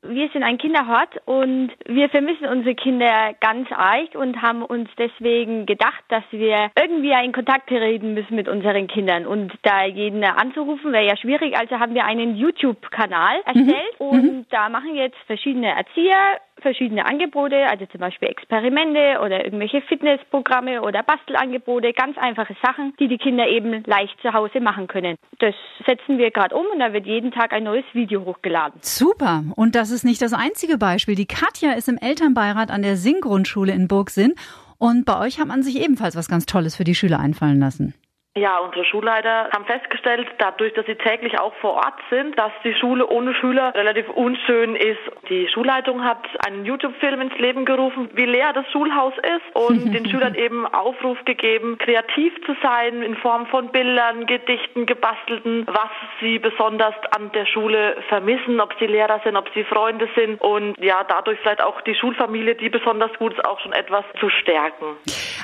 Wir 0.03 0.31
sind 0.31 0.43
ein 0.43 0.57
Kinderhort 0.57 1.21
und 1.27 1.73
wir 1.85 2.09
vermissen 2.09 2.47
unsere 2.47 2.75
Kinder 2.75 3.35
ganz 3.41 3.71
arg 3.71 4.15
und 4.15 4.41
haben 4.41 4.63
uns 4.63 4.89
deswegen 4.99 5.67
gedacht, 5.67 6.03
dass 6.09 6.25
wir 6.31 6.71
irgendwie 6.75 7.13
in 7.23 7.33
Kontakt 7.33 7.69
treten 7.69 8.15
müssen 8.15 8.35
mit 8.35 8.49
unseren 8.49 8.87
Kindern. 8.87 9.27
Und 9.27 9.53
da 9.63 9.85
jeden 9.85 10.25
anzurufen 10.25 10.93
wäre 10.93 11.07
ja 11.07 11.17
schwierig, 11.19 11.55
also 11.59 11.79
haben 11.79 11.95
wir 11.95 12.07
einen 12.07 12.35
YouTube-Kanal 12.37 13.43
erstellt 13.45 14.01
mhm. 14.01 14.07
und 14.07 14.23
mhm. 14.23 14.47
da 14.49 14.71
machen 14.71 14.95
jetzt 14.95 15.19
verschiedene 15.27 15.69
Erzieher 15.69 16.41
verschiedene 16.61 17.05
Angebote, 17.07 17.67
also 17.69 17.87
zum 17.87 18.01
Beispiel 18.01 18.29
Experimente 18.29 19.21
oder 19.25 19.45
irgendwelche 19.45 19.81
Fitnessprogramme 19.83 20.83
oder 20.83 21.03
Bastelangebote, 21.03 21.93
ganz 21.93 22.17
einfache 22.19 22.57
Sachen, 22.63 22.95
die 22.99 23.09
die 23.09 23.19
Kinder 23.19 23.47
eben 23.49 23.83
leicht 23.85 24.21
zu 24.23 24.33
Hause 24.33 24.61
machen 24.61 24.87
können. 24.87 25.17
Das 25.39 25.55
setzen 25.87 26.19
wir 26.19 26.31
gerade 26.31 26.55
um 26.55 26.67
und 26.73 26.79
da 26.79 26.93
wird 26.93 27.07
jeden 27.07 27.33
Tag 27.33 27.53
ein 27.53 27.65
neues 27.65 27.85
Video 27.93 28.25
hochgeladen. 28.25 28.81
Super. 28.83 29.45
Und 29.57 29.75
das 29.75 29.91
ist 29.91 30.05
nicht 30.05 30.23
das 30.23 30.33
einzige 30.33 30.79
Beispiel. 30.79 31.15
Die 31.15 31.27
Katja 31.27 31.73
ist 31.73 31.89
im 31.89 31.99
Elternbeirat 31.99 32.71
an 32.71 32.83
der 32.83 32.97
Sing-Grundschule 32.97 33.73
in 33.73 33.89
Burgsinn 33.89 34.35
und 34.79 35.05
bei 35.05 35.19
euch 35.21 35.39
hat 35.39 35.49
man 35.49 35.63
sich 35.63 35.79
ebenfalls 35.79 36.17
was 36.17 36.29
ganz 36.29 36.47
Tolles 36.47 36.75
für 36.75 36.85
die 36.85 36.95
Schüler 36.95 37.21
einfallen 37.21 37.61
lassen. 37.61 37.95
Ja, 38.37 38.59
unsere 38.59 38.85
Schulleiter 38.85 39.51
haben 39.53 39.65
festgestellt, 39.65 40.29
dadurch, 40.39 40.73
dass 40.75 40.87
sie 40.87 40.95
täglich 40.95 41.41
auch 41.41 41.53
vor 41.57 41.73
Ort 41.75 41.99
sind, 42.11 42.39
dass 42.39 42.53
die 42.63 42.75
Schule 42.75 43.09
ohne 43.09 43.35
Schüler 43.35 43.75
relativ 43.75 44.09
unschön 44.09 44.77
ist. 44.77 45.01
Die 45.29 45.49
Schulleitung 45.49 46.05
hat 46.05 46.25
einen 46.47 46.65
YouTube-Film 46.65 47.23
ins 47.23 47.37
Leben 47.39 47.65
gerufen, 47.65 48.09
wie 48.15 48.27
leer 48.27 48.53
das 48.53 48.71
Schulhaus 48.71 49.15
ist 49.17 49.57
und 49.57 49.93
den 49.93 50.07
Schülern 50.11 50.37
eben 50.37 50.65
Aufruf 50.65 51.19
gegeben, 51.25 51.77
kreativ 51.79 52.33
zu 52.47 52.55
sein 52.63 53.03
in 53.03 53.17
Form 53.17 53.47
von 53.47 53.73
Bildern, 53.73 54.27
Gedichten, 54.27 54.87
gebastelten, 54.87 55.67
was 55.67 55.91
sie 56.21 56.39
besonders 56.39 56.95
an 57.11 57.33
der 57.33 57.47
Schule 57.47 57.97
vermissen, 58.09 58.61
ob 58.61 58.73
sie 58.79 58.87
Lehrer 58.87 59.21
sind, 59.25 59.35
ob 59.35 59.49
sie 59.55 59.65
Freunde 59.65 60.09
sind 60.15 60.41
und 60.41 60.79
ja, 60.79 61.03
dadurch 61.03 61.41
vielleicht 61.41 61.65
auch 61.65 61.81
die 61.81 61.97
Schulfamilie, 61.97 62.55
die 62.55 62.69
besonders 62.69 63.11
gut 63.19 63.33
ist, 63.33 63.45
auch 63.45 63.59
schon 63.59 63.73
etwas 63.73 64.05
zu 64.21 64.31
stärken. 64.31 64.87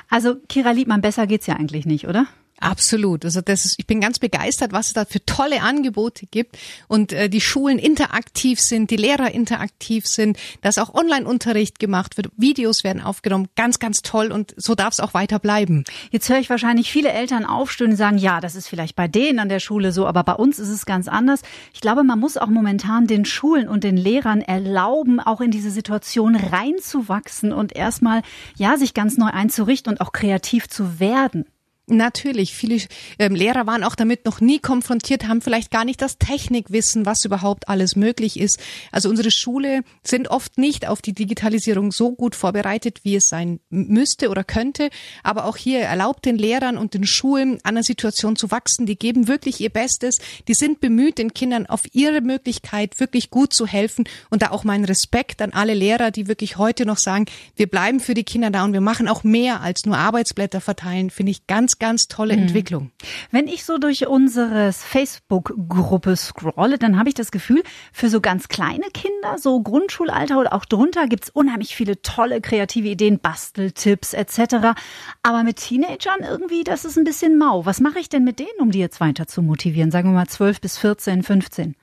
Also 0.08 0.36
Kira 0.48 0.70
Liebmann, 0.70 1.00
besser 1.00 1.26
geht's 1.26 1.48
ja 1.48 1.56
eigentlich 1.56 1.84
nicht, 1.84 2.06
oder? 2.06 2.26
Absolut. 2.60 3.24
Also 3.24 3.42
das 3.42 3.66
ist, 3.66 3.78
ich 3.78 3.86
bin 3.86 4.00
ganz 4.00 4.18
begeistert, 4.18 4.72
was 4.72 4.86
es 4.88 4.92
da 4.94 5.04
für 5.04 5.24
tolle 5.24 5.60
Angebote 5.60 6.26
gibt 6.26 6.56
und 6.88 7.12
äh, 7.12 7.28
die 7.28 7.42
Schulen 7.42 7.78
interaktiv 7.78 8.60
sind, 8.60 8.90
die 8.90 8.96
Lehrer 8.96 9.30
interaktiv 9.32 10.06
sind, 10.06 10.38
dass 10.62 10.78
auch 10.78 10.94
Online-Unterricht 10.94 11.78
gemacht 11.78 12.16
wird, 12.16 12.28
Videos 12.36 12.82
werden 12.82 13.02
aufgenommen, 13.02 13.48
ganz, 13.56 13.78
ganz 13.78 14.00
toll 14.00 14.32
und 14.32 14.54
so 14.56 14.74
darf 14.74 14.94
es 14.94 15.00
auch 15.00 15.12
weiter 15.12 15.38
bleiben. 15.38 15.84
Jetzt 16.10 16.30
höre 16.30 16.38
ich 16.38 16.48
wahrscheinlich 16.48 16.90
viele 16.90 17.10
Eltern 17.10 17.44
aufstehen 17.44 17.90
und 17.90 17.96
sagen, 17.96 18.16
ja, 18.16 18.40
das 18.40 18.54
ist 18.54 18.68
vielleicht 18.68 18.96
bei 18.96 19.06
denen 19.06 19.38
an 19.38 19.50
der 19.50 19.60
Schule 19.60 19.92
so, 19.92 20.06
aber 20.06 20.24
bei 20.24 20.34
uns 20.34 20.58
ist 20.58 20.70
es 20.70 20.86
ganz 20.86 21.08
anders. 21.08 21.42
Ich 21.74 21.82
glaube, 21.82 22.04
man 22.04 22.18
muss 22.18 22.38
auch 22.38 22.48
momentan 22.48 23.06
den 23.06 23.26
Schulen 23.26 23.68
und 23.68 23.84
den 23.84 23.98
Lehrern 23.98 24.40
erlauben, 24.40 25.20
auch 25.20 25.42
in 25.42 25.50
diese 25.50 25.70
Situation 25.70 26.36
reinzuwachsen 26.36 27.52
und 27.52 27.76
erstmal, 27.76 28.22
ja, 28.56 28.78
sich 28.78 28.94
ganz 28.94 29.18
neu 29.18 29.28
einzurichten 29.28 29.92
und 29.92 30.00
auch 30.00 30.12
kreativ 30.12 30.68
zu 30.68 30.98
werden. 31.00 31.44
Natürlich, 31.88 32.52
viele 32.52 32.82
ähm, 33.20 33.36
Lehrer 33.36 33.68
waren 33.68 33.84
auch 33.84 33.94
damit 33.94 34.24
noch 34.24 34.40
nie 34.40 34.58
konfrontiert, 34.58 35.28
haben 35.28 35.40
vielleicht 35.40 35.70
gar 35.70 35.84
nicht 35.84 36.02
das 36.02 36.18
Technikwissen, 36.18 37.06
was 37.06 37.24
überhaupt 37.24 37.68
alles 37.68 37.94
möglich 37.94 38.40
ist. 38.40 38.58
Also 38.90 39.08
unsere 39.08 39.30
Schule 39.30 39.82
sind 40.02 40.26
oft 40.26 40.58
nicht 40.58 40.88
auf 40.88 41.00
die 41.00 41.12
Digitalisierung 41.12 41.92
so 41.92 42.10
gut 42.10 42.34
vorbereitet, 42.34 43.04
wie 43.04 43.14
es 43.14 43.28
sein 43.28 43.60
müsste 43.70 44.30
oder 44.30 44.42
könnte. 44.42 44.90
Aber 45.22 45.44
auch 45.44 45.56
hier 45.56 45.78
erlaubt 45.78 46.24
den 46.24 46.38
Lehrern 46.38 46.76
und 46.76 46.92
den 46.92 47.06
Schulen 47.06 47.60
an 47.62 47.76
der 47.76 47.84
Situation 47.84 48.34
zu 48.34 48.50
wachsen. 48.50 48.86
Die 48.86 48.98
geben 48.98 49.28
wirklich 49.28 49.60
ihr 49.60 49.70
Bestes. 49.70 50.18
Die 50.48 50.54
sind 50.54 50.80
bemüht, 50.80 51.18
den 51.18 51.34
Kindern 51.34 51.66
auf 51.66 51.82
ihre 51.92 52.20
Möglichkeit 52.20 52.98
wirklich 52.98 53.30
gut 53.30 53.52
zu 53.52 53.64
helfen. 53.64 54.08
Und 54.28 54.42
da 54.42 54.50
auch 54.50 54.64
mein 54.64 54.84
Respekt 54.84 55.40
an 55.40 55.52
alle 55.52 55.74
Lehrer, 55.74 56.10
die 56.10 56.26
wirklich 56.26 56.56
heute 56.56 56.84
noch 56.84 56.98
sagen, 56.98 57.26
wir 57.54 57.68
bleiben 57.68 58.00
für 58.00 58.14
die 58.14 58.24
Kinder 58.24 58.50
da 58.50 58.64
und 58.64 58.72
wir 58.72 58.80
machen 58.80 59.06
auch 59.06 59.22
mehr 59.22 59.60
als 59.60 59.86
nur 59.86 59.96
Arbeitsblätter 59.96 60.60
verteilen, 60.60 61.10
finde 61.10 61.30
ich 61.30 61.46
ganz 61.46 61.75
ganz, 61.78 62.08
tolle 62.08 62.36
mhm. 62.36 62.42
Entwicklung. 62.42 62.90
Wenn 63.30 63.48
ich 63.48 63.64
so 63.64 63.78
durch 63.78 64.06
unsere 64.06 64.72
Facebook-Gruppe 64.72 66.16
scrolle, 66.16 66.78
dann 66.78 66.98
habe 66.98 67.08
ich 67.08 67.14
das 67.14 67.30
Gefühl, 67.30 67.62
für 67.92 68.08
so 68.08 68.20
ganz 68.20 68.48
kleine 68.48 68.86
Kinder, 68.92 69.38
so 69.38 69.60
Grundschulalter 69.60 70.38
oder 70.38 70.52
auch 70.52 70.64
drunter, 70.64 71.06
gibt's 71.06 71.30
unheimlich 71.30 71.74
viele 71.76 72.00
tolle 72.02 72.40
kreative 72.40 72.88
Ideen, 72.88 73.18
Basteltipps 73.18 74.12
etc. 74.12 74.78
Aber 75.22 75.42
mit 75.42 75.56
Teenagern 75.56 76.20
irgendwie, 76.22 76.64
das 76.64 76.84
ist 76.84 76.96
ein 76.96 77.04
bisschen 77.04 77.38
mau. 77.38 77.66
Was 77.66 77.80
mache 77.80 77.98
ich 77.98 78.08
denn 78.08 78.24
mit 78.24 78.38
denen, 78.38 78.60
um 78.60 78.70
die 78.70 78.78
jetzt 78.78 79.00
weiter 79.00 79.26
zu 79.26 79.42
motivieren? 79.42 79.90
Sagen 79.90 80.10
wir 80.10 80.14
mal 80.14 80.28
12 80.28 80.60
bis 80.60 80.78
14, 80.78 81.22
15. 81.22 81.74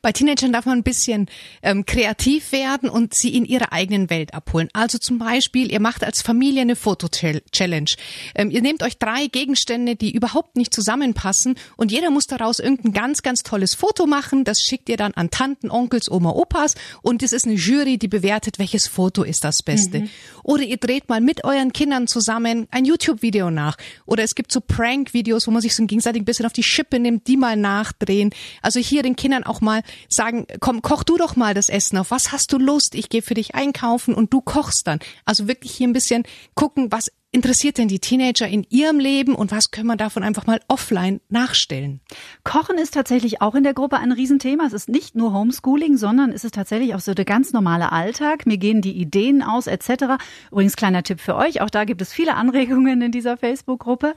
Bei 0.00 0.12
Teenagern 0.12 0.52
darf 0.52 0.66
man 0.66 0.78
ein 0.78 0.82
bisschen 0.84 1.26
ähm, 1.62 1.84
kreativ 1.84 2.52
werden 2.52 2.88
und 2.88 3.14
sie 3.14 3.34
in 3.34 3.44
ihrer 3.44 3.72
eigenen 3.72 4.10
Welt 4.10 4.32
abholen. 4.32 4.68
Also 4.72 4.98
zum 4.98 5.18
Beispiel, 5.18 5.72
ihr 5.72 5.80
macht 5.80 6.04
als 6.04 6.22
Familie 6.22 6.62
eine 6.62 6.76
Foto-Challenge. 6.76 7.90
Ähm, 8.34 8.50
ihr 8.50 8.62
nehmt 8.62 8.82
euch 8.84 8.98
drei 8.98 9.26
Gegenstände, 9.26 9.96
die 9.96 10.14
überhaupt 10.14 10.56
nicht 10.56 10.72
zusammenpassen 10.72 11.56
und 11.76 11.90
jeder 11.90 12.10
muss 12.10 12.28
daraus 12.28 12.60
irgendein 12.60 12.92
ganz, 12.92 13.22
ganz 13.22 13.42
tolles 13.42 13.74
Foto 13.74 14.06
machen. 14.06 14.44
Das 14.44 14.60
schickt 14.60 14.88
ihr 14.88 14.96
dann 14.96 15.14
an 15.14 15.30
Tanten, 15.30 15.70
Onkels, 15.70 16.10
Oma, 16.10 16.30
Opas 16.30 16.74
und 17.02 17.22
es 17.22 17.32
ist 17.32 17.46
eine 17.46 17.56
Jury, 17.56 17.98
die 17.98 18.08
bewertet, 18.08 18.58
welches 18.58 18.86
Foto 18.86 19.24
ist 19.24 19.42
das 19.42 19.62
Beste. 19.62 20.00
Mhm. 20.00 20.10
Oder 20.44 20.62
ihr 20.62 20.76
dreht 20.76 21.08
mal 21.08 21.20
mit 21.20 21.44
euren 21.44 21.72
Kindern 21.72 22.06
zusammen 22.06 22.68
ein 22.70 22.84
YouTube-Video 22.84 23.50
nach. 23.50 23.76
Oder 24.06 24.22
es 24.22 24.34
gibt 24.34 24.52
so 24.52 24.60
Prank-Videos, 24.60 25.46
wo 25.46 25.50
man 25.50 25.60
sich 25.60 25.74
so 25.74 25.84
gegenseitig 25.84 26.22
ein 26.22 26.24
bisschen 26.24 26.46
auf 26.46 26.52
die 26.52 26.62
Schippe 26.62 26.98
nimmt, 27.00 27.26
die 27.26 27.36
mal 27.36 27.56
nachdrehen. 27.56 28.30
Also 28.62 28.78
hier 28.80 29.02
den 29.02 29.16
Kindern 29.16 29.44
auch 29.44 29.60
mal 29.60 29.82
sagen, 30.08 30.46
komm, 30.60 30.82
koch 30.82 31.04
du 31.04 31.16
doch 31.16 31.36
mal 31.36 31.54
das 31.54 31.68
Essen 31.68 31.98
auf. 31.98 32.10
Was 32.10 32.32
hast 32.32 32.52
du 32.52 32.58
Lust? 32.58 32.94
Ich 32.94 33.08
gehe 33.08 33.22
für 33.22 33.34
dich 33.34 33.54
einkaufen 33.54 34.14
und 34.14 34.32
du 34.32 34.40
kochst 34.40 34.86
dann. 34.86 34.98
Also 35.24 35.48
wirklich 35.48 35.72
hier 35.72 35.88
ein 35.88 35.92
bisschen 35.92 36.24
gucken, 36.54 36.90
was 36.90 37.10
interessiert 37.30 37.76
denn 37.76 37.88
die 37.88 37.98
Teenager 37.98 38.48
in 38.48 38.66
ihrem 38.70 38.98
Leben 38.98 39.34
und 39.34 39.52
was 39.52 39.70
können 39.70 39.86
wir 39.86 39.96
davon 39.96 40.22
einfach 40.22 40.46
mal 40.46 40.60
offline 40.68 41.20
nachstellen? 41.28 42.00
Kochen 42.42 42.78
ist 42.78 42.94
tatsächlich 42.94 43.42
auch 43.42 43.54
in 43.54 43.64
der 43.64 43.74
Gruppe 43.74 43.98
ein 43.98 44.12
Riesenthema. 44.12 44.64
Es 44.66 44.72
ist 44.72 44.88
nicht 44.88 45.14
nur 45.14 45.34
Homeschooling, 45.34 45.98
sondern 45.98 46.32
es 46.32 46.44
ist 46.44 46.54
tatsächlich 46.54 46.94
auch 46.94 47.00
so 47.00 47.12
der 47.12 47.26
ganz 47.26 47.52
normale 47.52 47.92
Alltag. 47.92 48.46
Mir 48.46 48.56
gehen 48.56 48.80
die 48.80 48.96
Ideen 48.96 49.42
aus 49.42 49.66
etc. 49.66 50.16
Übrigens 50.50 50.76
kleiner 50.76 51.02
Tipp 51.02 51.20
für 51.20 51.36
euch, 51.36 51.60
auch 51.60 51.70
da 51.70 51.84
gibt 51.84 52.00
es 52.00 52.12
viele 52.12 52.34
Anregungen 52.34 53.02
in 53.02 53.12
dieser 53.12 53.36
Facebook-Gruppe. 53.36 54.14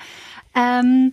Ähm, 0.55 1.11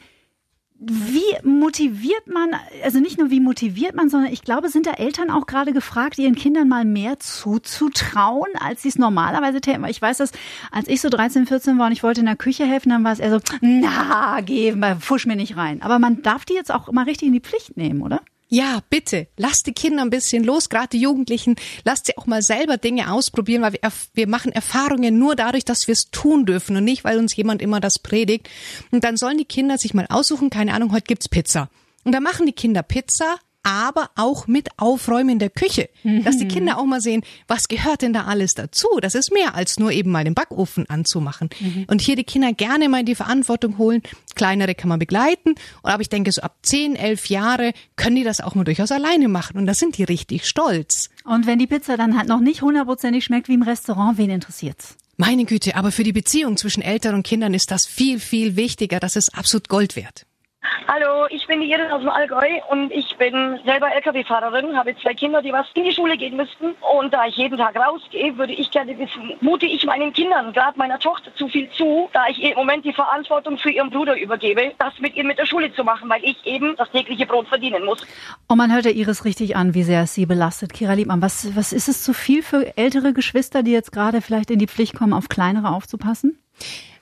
wie 0.81 1.37
motiviert 1.43 2.29
man, 2.29 2.51
also 2.85 3.01
nicht 3.01 3.19
nur 3.19 3.31
wie 3.31 3.41
motiviert 3.41 3.97
man, 3.97 4.09
sondern 4.09 4.33
ich 4.33 4.43
glaube, 4.43 4.69
sind 4.69 4.87
da 4.87 4.93
Eltern 4.93 5.29
auch 5.29 5.47
gerade 5.47 5.73
gefragt, 5.73 6.19
ihren 6.19 6.37
Kindern 6.37 6.69
mal 6.69 6.85
mehr 6.85 7.19
zuzutrauen, 7.19 8.51
als 8.61 8.83
sie 8.83 8.89
es 8.89 8.99
normalerweise 8.99 9.61
täten. 9.61 9.85
Ich 9.87 10.01
weiß 10.01 10.19
das, 10.19 10.31
als 10.71 10.87
ich 10.87 11.01
so 11.01 11.09
13, 11.09 11.47
14 11.47 11.79
war 11.79 11.87
und 11.87 11.93
ich 11.93 12.05
wollte 12.05 12.21
in 12.21 12.27
der 12.27 12.37
Küche 12.37 12.65
helfen, 12.65 12.91
dann 12.91 13.03
war 13.03 13.13
es 13.13 13.19
eher 13.19 13.31
so, 13.31 13.41
na, 13.61 14.41
geh, 14.41 14.77
fusch 15.01 15.27
mir 15.27 15.37
nicht 15.37 15.57
rein. 15.57 15.83
Aber 15.83 15.99
man 15.99 16.23
darf 16.23 16.45
die 16.45 16.55
jetzt 16.55 16.73
auch 16.73 16.93
mal 16.93 17.05
richtig 17.05 17.27
in 17.27 17.35
die 17.35 17.41
Pflicht 17.41 17.77
nehmen, 17.77 18.03
oder? 18.03 18.21
Ja, 18.51 18.81
bitte, 18.89 19.29
lasst 19.37 19.67
die 19.67 19.75
Kinder 19.75 20.03
ein 20.03 20.09
bisschen 20.09 20.43
los, 20.43 20.71
gerade 20.71 20.89
die 20.89 21.01
Jugendlichen, 21.01 21.57
lasst 21.85 22.07
sie 22.07 22.17
auch 22.17 22.27
mal 22.27 22.41
selber 22.41 22.79
Dinge 22.79 23.13
ausprobieren, 23.13 23.61
weil 23.61 23.75
wir, 23.75 23.93
wir 24.15 24.27
machen 24.27 24.53
Erfahrungen 24.53 25.19
nur 25.19 25.37
dadurch, 25.37 25.67
dass 25.67 25.87
wir 25.87 25.93
es 25.93 26.11
tun 26.11 26.47
dürfen 26.47 26.75
und 26.77 26.85
nicht, 26.85 27.05
weil 27.05 27.19
uns 27.19 27.37
jemand 27.37 27.61
immer 27.61 27.79
das 27.79 27.99
predigt. 27.99 28.49
Und 28.91 29.05
dann 29.05 29.19
sollen 29.19 29.37
die 29.37 29.45
Kinder 29.45 29.77
sich 29.77 29.93
mal 29.93 30.07
aussuchen, 30.09 30.49
keine 30.49 30.73
Ahnung, 30.73 30.93
heute 30.93 31.05
gibt's 31.05 31.29
Pizza. 31.29 31.69
Und 32.05 32.13
dann 32.13 32.23
machen 32.23 32.47
die 32.47 32.53
Kinder 32.53 32.83
Pizza, 32.83 33.39
aber 33.69 34.09
auch 34.17 34.47
mit 34.47 34.71
Aufräumen 34.79 35.29
in 35.29 35.39
der 35.39 35.51
Küche. 35.51 35.91
Mhm. 36.03 36.25
Dass 36.25 36.39
die 36.39 36.49
Kinder 36.49 36.79
auch 36.79 36.87
mal 36.87 37.03
sehen, 37.03 37.23
was 37.49 37.69
gehört 37.69 38.01
denn 38.01 38.15
da 38.15 38.25
alles 38.25 38.55
dazu? 38.55 38.89
Das 39.03 39.15
ist 39.15 39.31
mehr 39.31 39.55
als 39.55 39.79
nur 39.79 39.93
eben 39.93 40.11
mal 40.11 40.25
den 40.25 40.35
Backofen 40.35 40.89
anzumachen. 40.89 41.51
Mhm. 41.61 41.85
Und 41.87 42.01
hier 42.01 42.17
die 42.17 42.25
Kinder 42.25 42.55
gerne 42.55 42.89
mal 42.89 43.01
in 43.01 43.07
die 43.07 43.15
Verantwortung 43.15 43.77
holen. 43.77 44.03
Kleinere 44.35 44.75
kann 44.75 44.89
man 44.89 44.99
begleiten. 44.99 45.55
Aber 45.83 46.01
ich 46.01 46.09
denke, 46.09 46.33
so 46.33 46.41
ab 46.41 46.57
10, 46.63 46.97
11 46.97 47.27
Jahre 47.27 47.73
können 47.97 48.17
die 48.17 48.25
das 48.25 48.41
auch 48.41 48.55
mal 48.55 48.65
durchaus 48.65 48.91
alleine 48.91 49.29
machen. 49.29 49.59
Und 49.59 49.67
da 49.67 49.75
sind 49.75 49.99
die 49.99 50.05
richtig 50.05 50.47
stolz. 50.47 51.11
Und 51.25 51.47
wenn 51.47 51.59
die 51.59 51.67
Pizza 51.67 51.99
dann 51.99 52.17
halt 52.17 52.29
noch 52.29 52.41
nicht 52.41 52.63
hundertprozentig 52.63 53.23
schmeckt 53.23 53.49
wie 53.49 53.55
im 53.55 53.63
Restaurant, 53.63 54.17
wen 54.17 54.31
interessiert's? 54.31 54.97
Meine 55.19 55.45
Güte, 55.45 55.75
aber 55.75 55.93
für 55.93 56.05
die 56.05 56.13
Beziehung 56.13 56.57
zwischen 56.57 56.81
Eltern 56.81 57.17
und 57.17 57.25
Kindern 57.25 57.53
ist 57.53 57.71
das 57.71 57.87
viel, 57.87 58.19
viel 58.19 58.57
wichtiger. 58.57 58.99
Das 58.99 59.17
ist 59.17 59.37
absolut 59.37 59.69
Gold 59.69 59.97
wert. 59.97 60.28
Hallo, 60.87 61.27
ich 61.31 61.47
bin 61.47 61.61
die 61.61 61.71
Iris 61.71 61.91
aus 61.93 62.01
dem 62.01 62.09
Allgäu 62.09 62.47
und 62.71 62.91
ich 62.93 63.17
bin 63.17 63.59
selber 63.65 63.93
LKW-Fahrerin, 63.93 64.77
habe 64.77 64.97
zwei 64.97 65.15
Kinder, 65.15 65.43
die 65.43 65.53
was 65.53 65.67
in 65.75 65.85
die 65.85 65.93
Schule 65.93 66.17
gehen 66.17 66.37
müssten. 66.37 66.75
Und 66.97 67.13
da 67.13 67.27
ich 67.27 67.37
jeden 67.37 67.59
Tag 67.59 67.77
rausgehe, 67.77 68.37
würde 68.37 68.53
ich 68.53 68.71
gerne 68.71 68.99
wissen, 68.99 69.35
mute 69.41 69.67
ich 69.67 69.85
meinen 69.85 70.13
Kindern, 70.13 70.53
gerade 70.53 70.79
meiner 70.79 70.99
Tochter, 70.99 71.35
zu 71.35 71.49
viel 71.49 71.71
zu, 71.71 72.09
da 72.13 72.27
ich 72.29 72.39
ihr 72.39 72.51
im 72.53 72.57
Moment 72.57 72.85
die 72.85 72.93
Verantwortung 72.93 73.59
für 73.59 73.71
ihren 73.71 73.91
Bruder 73.91 74.19
übergebe, 74.19 74.73
das 74.79 74.99
mit 74.99 75.15
ihr 75.17 75.25
mit 75.25 75.39
der 75.39 75.47
Schule 75.47 75.73
zu 75.75 75.85
machen, 75.85 76.09
weil 76.09 76.25
ich 76.25 76.37
eben 76.47 76.75
das 76.77 76.91
tägliche 76.91 77.27
Brot 77.27 77.49
verdienen 77.49 77.85
muss. 77.85 78.01
Und 78.47 78.59
man 78.59 78.73
hört 78.73 78.85
der 78.85 78.95
Iris 78.95 79.25
richtig 79.25 79.57
an, 79.57 79.75
wie 79.75 79.83
sehr 79.83 80.03
es 80.03 80.15
sie 80.15 80.27
belastet. 80.27 80.73
Kira 80.73 80.95
Liebmann, 80.95 81.23
was, 81.23 81.55
was 81.57 81.73
ist 81.73 81.89
es 81.89 82.03
zu 82.03 82.13
viel 82.13 82.43
für 82.43 82.77
ältere 82.77 83.13
Geschwister, 83.13 83.63
die 83.63 83.73
jetzt 83.73 83.93
gerade 83.93 84.21
vielleicht 84.21 84.51
in 84.51 84.59
die 84.59 84.67
Pflicht 84.67 84.95
kommen, 84.95 85.13
auf 85.13 85.29
kleinere 85.29 85.69
aufzupassen? 85.69 86.39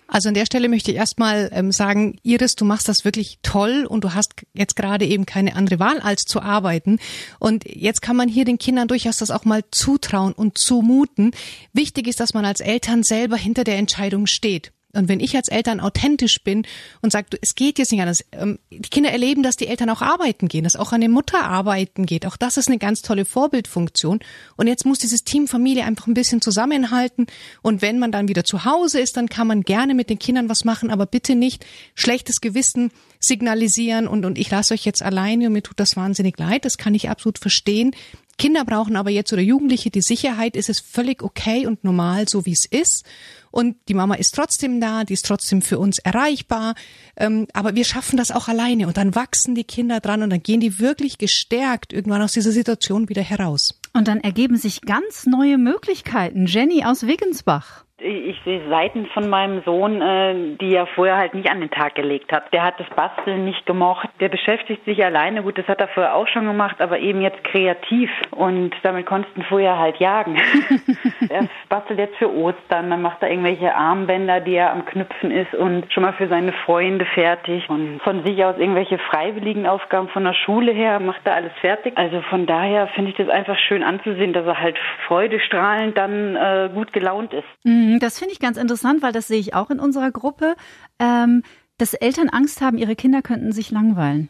Also 0.09 0.29
an 0.29 0.35
der 0.35 0.47
Stelle 0.47 0.69
möchte 0.69 0.91
ich 0.91 0.97
erstmal 0.97 1.51
ähm, 1.53 1.73
sagen, 1.73 2.19
Iris, 2.23 2.55
du 2.55 2.65
machst 2.65 2.89
das 2.89 3.05
wirklich 3.05 3.39
toll 3.43 3.87
und 3.89 4.05
du 4.05 4.15
hast 4.15 4.35
jetzt 4.55 4.77
gerade 4.77 5.05
eben 5.05 5.27
keine 5.27 5.57
andere 5.57 5.79
Wahl, 5.79 6.01
als 6.01 6.25
zu 6.25 6.41
arbeiten. 6.41 6.99
Und 7.39 7.65
jetzt 7.65 8.03
kann 8.03 8.17
man 8.17 8.29
hier 8.29 8.45
den 8.45 8.59
Kindern 8.59 8.89
durchaus 8.89 9.19
das 9.19 9.31
auch 9.31 9.45
mal 9.45 9.65
zutrauen 9.71 10.33
und 10.33 10.59
zumuten. 10.59 11.33
Wichtig 11.73 12.07
ist, 12.07 12.21
dass 12.21 12.35
man 12.35 12.45
als 12.45 12.61
Eltern 12.61 13.03
selber 13.03 13.37
hinter 13.37 13.65
der 13.65 13.79
Entscheidung 13.79 14.27
steht. 14.27 14.73
Und 14.97 15.09
wenn 15.09 15.21
ich 15.21 15.37
als 15.37 15.49
Eltern 15.49 15.81
authentisch 15.81 16.43
bin 16.43 16.67
und 17.03 17.13
sage, 17.13 17.39
es 17.41 17.55
geht 17.55 17.79
jetzt 17.79 17.93
nicht 17.93 18.01
anders, 18.01 18.25
ähm, 18.33 18.59
die 18.71 18.89
Kinder 18.89 19.11
erleben, 19.11 19.43
dass 19.43 19.57
die 19.57 19.69
Eltern 19.69 19.91
auch 19.91 20.03
arbeiten 20.03 20.49
gehen, 20.49 20.65
dass 20.65 20.77
auch 20.77 20.93
eine 20.93 21.09
Mutter 21.09 21.45
arbeiten 21.45 22.07
geht. 22.07 22.27
Auch 22.27 22.37
das 22.37 22.57
ist 22.57 22.69
eine 22.69 22.79
ganz 22.79 23.03
tolle 23.03 23.25
Vorbildfunktion. 23.25 24.21
Und 24.57 24.67
jetzt 24.67 24.87
muss 24.87 24.99
dieses 24.99 25.25
Team 25.25 25.49
Familie 25.49 25.85
einfach 25.85 26.07
ein 26.07 26.15
bisschen 26.15 26.41
zusammenhalten. 26.41 27.27
Und 27.63 27.83
wenn 27.83 27.99
man 27.99 28.13
dann 28.13 28.29
wieder 28.29 28.45
zu 28.45 28.65
Hause 28.65 29.01
ist, 29.01 29.17
dann 29.17 29.29
kann 29.29 29.47
man 29.47 29.63
gerne 29.63 29.95
mit 29.95 30.11
den 30.11 30.19
Kindern 30.19 30.49
was 30.49 30.65
machen, 30.65 30.91
aber 30.91 31.07
bitte 31.07 31.35
nicht 31.35 31.65
schlechtes 31.95 32.41
Gewissen 32.41 32.91
signalisieren 33.21 34.07
und, 34.07 34.25
und 34.25 34.39
ich 34.39 34.51
lasse 34.51 34.75
euch 34.75 34.85
jetzt 34.85 35.03
alleine 35.03 35.47
und 35.47 35.53
mir 35.53 35.63
tut 35.63 35.81
das 35.81 35.97
wahnsinnig 35.97 36.39
leid. 36.39 36.65
Das 36.65 36.79
kann 36.79 36.95
ich 36.95 37.09
absolut 37.09 37.39
verstehen. 37.39 37.95
Kinder 38.39 38.65
brauchen 38.65 38.97
aber 38.97 39.11
jetzt 39.11 39.33
oder 39.33 39.43
Jugendliche 39.43 39.91
die 39.91 40.03
Sicherheit, 40.03 40.57
ist 40.57 40.69
es 40.69 40.81
völlig 40.81 41.23
okay 41.23 41.67
und 41.67 41.85
normal, 41.85 42.29
so 42.29 42.45
wie 42.45 42.53
es 42.53 42.67
ist. 42.67 43.05
Und 43.51 43.77
die 43.89 43.95
Mama 43.95 44.17
ist 44.17 44.35
trotzdem 44.35 44.81
da, 44.83 45.05
die 45.05 45.15
ist 45.15 45.25
trotzdem 45.25 45.63
für 45.63 45.79
uns 45.79 45.99
erreichbar. 45.99 46.75
Ähm, 47.17 47.47
aber 47.55 47.75
wir 47.75 47.87
schaffen 47.87 48.19
das 48.19 48.31
auch 48.31 48.49
alleine 48.49 48.87
und 48.87 48.99
dann 48.99 49.15
wachsen 49.15 49.55
die 49.55 49.65
Kinder 49.65 50.01
dran 50.01 50.23
und 50.23 50.29
dann 50.29 50.43
gehen 50.43 50.61
die 50.61 50.79
wirklich 50.79 51.17
gestärkt 51.17 51.95
irgendwann 51.95 52.21
aus 52.21 52.33
dieser 52.33 52.53
Situation 52.53 53.09
wieder 53.09 53.23
heraus. 53.23 53.81
Und 53.95 54.09
dann 54.09 54.21
ergeben 54.21 54.59
sich 54.59 54.83
ganz 54.83 55.25
neue 55.25 55.57
Möglichkeiten. 55.57 56.45
Jenny 56.45 56.85
aus 56.85 57.07
Wiggensbach. 57.07 57.86
Ich 57.99 58.39
sehe 58.45 58.61
Seiten 58.69 59.07
von 59.07 59.31
meinem 59.31 59.63
Sohn, 59.63 60.03
äh, 60.03 60.35
die 60.61 60.75
er 60.75 60.87
vorher 60.87 61.17
halt 61.17 61.33
nicht 61.33 61.51
an 61.51 61.61
den 61.61 61.71
Tag 61.71 61.95
gelegt 61.95 62.31
hat. 62.31 62.53
Der 62.53 62.63
hat 62.63 62.79
das 62.79 62.89
Basteln 62.91 63.47
nicht 63.47 63.65
gemocht. 63.65 64.07
Der 64.21 64.29
beschäftigt 64.29 64.85
sich 64.85 65.03
alleine. 65.03 65.43
Gut, 65.43 65.57
das 65.57 65.67
hat 65.67 65.81
er 65.81 65.89
vorher 65.89 66.15
auch 66.15 66.29
schon 66.29 66.45
gemacht, 66.45 66.83
aber 66.83 66.99
eben 66.99 67.23
jetzt 67.23 67.43
kreativ. 67.45 68.11
Und 68.33 68.75
damit 68.83 69.07
konntest 69.07 69.35
du 69.35 69.41
vorher 69.45 69.79
halt 69.79 69.97
jagen. 69.97 70.37
er 71.31 71.49
bastelt 71.71 71.99
jetzt 71.99 72.17
für 72.17 72.31
Ostern. 72.31 72.91
Dann 72.91 73.01
macht 73.01 73.23
er 73.23 73.31
irgendwelche 73.31 73.75
Armbänder, 73.75 74.41
die 74.41 74.57
er 74.57 74.73
am 74.73 74.85
Knüpfen 74.85 75.31
ist 75.31 75.55
und 75.55 75.91
schon 75.91 76.03
mal 76.03 76.13
für 76.13 76.29
seine 76.29 76.53
Freunde 76.53 77.07
fertig. 77.07 77.67
Und 77.71 78.03
von 78.03 78.23
sich 78.27 78.45
aus 78.45 78.59
irgendwelche 78.59 78.99
freiwilligen 78.99 79.67
Aufgaben 79.67 80.09
von 80.09 80.25
der 80.25 80.35
Schule 80.35 80.73
her 80.73 81.01
macht 81.01 81.23
er 81.25 81.35
alles 81.35 81.53
fertig. 81.63 81.97
Also 81.97 82.21
von 82.29 82.45
daher 82.45 82.89
finde 82.89 83.13
ich 83.13 83.17
das 83.17 83.31
einfach 83.31 83.57
schön 83.57 83.83
anzusehen, 83.83 84.35
dass 84.35 84.45
er 84.45 84.61
halt 84.61 84.77
freudestrahlend 85.07 85.97
dann 85.97 86.37
äh, 86.37 86.69
gut 86.75 86.93
gelaunt 86.93 87.33
ist. 87.33 87.47
Mhm. 87.65 87.86
Mhm, 87.87 88.01
das 88.01 88.19
finde 88.19 88.33
ich 88.33 88.41
ganz 88.41 88.57
interessant, 88.57 89.03
weil 89.03 89.13
das 89.13 89.29
sehe 89.29 89.39
ich 89.39 89.55
auch 89.55 89.71
in 89.71 89.79
unserer 89.79 90.11
Gruppe, 90.11 90.57
ähm, 90.99 91.43
dass 91.79 91.95
Eltern 91.95 92.29
Angst 92.29 92.61
haben, 92.61 92.79
ihre 92.79 92.97
Kinder 92.97 93.23
könnten 93.23 93.53
sich 93.53 93.71
langweilen. 93.71 94.29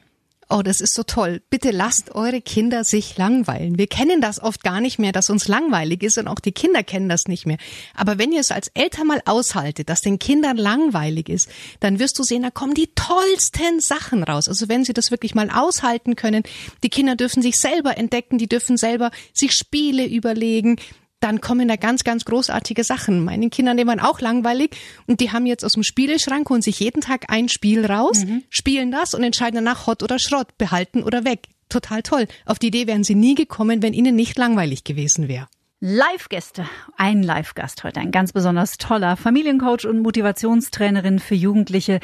Oh, 0.49 0.63
das 0.63 0.81
ist 0.81 0.95
so 0.95 1.03
toll. 1.03 1.43
Bitte 1.51 1.73
lasst 1.73 2.15
eure 2.15 2.41
Kinder 2.41 2.85
sich 2.85 3.17
langweilen. 3.17 3.79
Wir 3.79 3.89
kennen 3.89 4.21
das 4.21 4.41
oft 4.41 4.63
gar 4.63 4.81
nicht 4.81 4.97
mehr, 4.97 5.11
dass 5.11 5.29
uns 5.29 5.49
langweilig 5.49 6.05
ist 6.05 6.19
und 6.19 6.29
auch 6.29 6.39
die 6.39 6.53
Kinder 6.53 6.85
kennen 6.85 7.09
das 7.09 7.27
nicht 7.27 7.47
mehr. 7.47 7.57
Aber 7.97 8.19
wenn 8.19 8.31
ihr 8.31 8.39
es 8.39 8.53
als 8.53 8.69
Eltern 8.75 9.09
mal 9.09 9.21
aushaltet, 9.25 9.89
dass 9.89 10.03
den 10.03 10.21
Kindern 10.21 10.57
langweilig 10.57 11.29
ist, 11.29 11.49
dann 11.81 11.99
wirst 11.99 12.17
du 12.21 12.23
sehen, 12.23 12.43
da 12.43 12.51
kommen 12.51 12.75
die 12.75 12.93
tollsten 12.95 13.81
Sachen 13.81 14.23
raus. 14.23 14.47
Also 14.47 14.69
wenn 14.69 14.85
sie 14.85 14.93
das 14.93 15.11
wirklich 15.11 15.35
mal 15.35 15.51
aushalten 15.51 16.15
können, 16.15 16.45
die 16.85 16.91
Kinder 16.91 17.17
dürfen 17.17 17.43
sich 17.43 17.59
selber 17.59 17.97
entdecken, 17.97 18.39
die 18.39 18.49
dürfen 18.49 18.77
selber 18.77 19.11
sich 19.33 19.53
Spiele 19.53 20.07
überlegen, 20.07 20.77
dann 21.21 21.41
kommen 21.41 21.69
da 21.69 21.77
ganz, 21.77 22.05
ganz 22.05 22.25
großartige 22.25 22.85
Sachen. 22.85 23.25
Meinen 23.25 23.51
Kindern, 23.51 23.77
die 23.77 23.87
waren 23.87 24.01
auch 24.01 24.21
langweilig 24.21 24.77
und 25.07 25.21
die 25.21 25.33
haben 25.33 25.47
jetzt 25.47 25.65
aus 25.65 25.73
dem 25.73 25.83
Spieleschrank 25.83 26.51
und 26.51 26.63
sich 26.63 26.81
jeden 26.81 27.01
Tag 27.01 27.27
ein 27.29 27.49
Spiel 27.49 27.87
raus, 27.87 28.25
mhm. 28.25 28.43
spielen 28.51 28.91
das 28.91 29.15
und 29.15 29.23
entscheiden 29.23 29.57
danach 29.57 29.87
Hot 29.87 30.03
oder 30.03 30.19
Schrott, 30.19 30.59
behalten 30.59 31.03
oder 31.03 31.25
weg. 31.25 31.49
Total 31.69 32.03
toll. 32.03 32.27
Auf 32.45 32.59
die 32.59 32.69
Idee 32.69 32.87
wären 32.87 33.03
sie 33.03 33.15
nie 33.15 33.35
gekommen, 33.35 33.83
wenn 33.83 33.93
ihnen 33.93 34.15
nicht 34.15 34.39
langweilig 34.39 34.85
gewesen 34.85 35.27
wäre. 35.27 35.49
Live-Gäste, 35.89 36.69
ein 36.97 37.23
Live-Gast 37.23 37.85
heute, 37.85 38.01
ein 38.01 38.11
ganz 38.11 38.33
besonders 38.33 38.77
toller 38.77 39.17
Familiencoach 39.17 39.87
und 39.87 40.03
Motivationstrainerin 40.03 41.21
für 41.21 41.37
Jugendliche, 41.37 42.01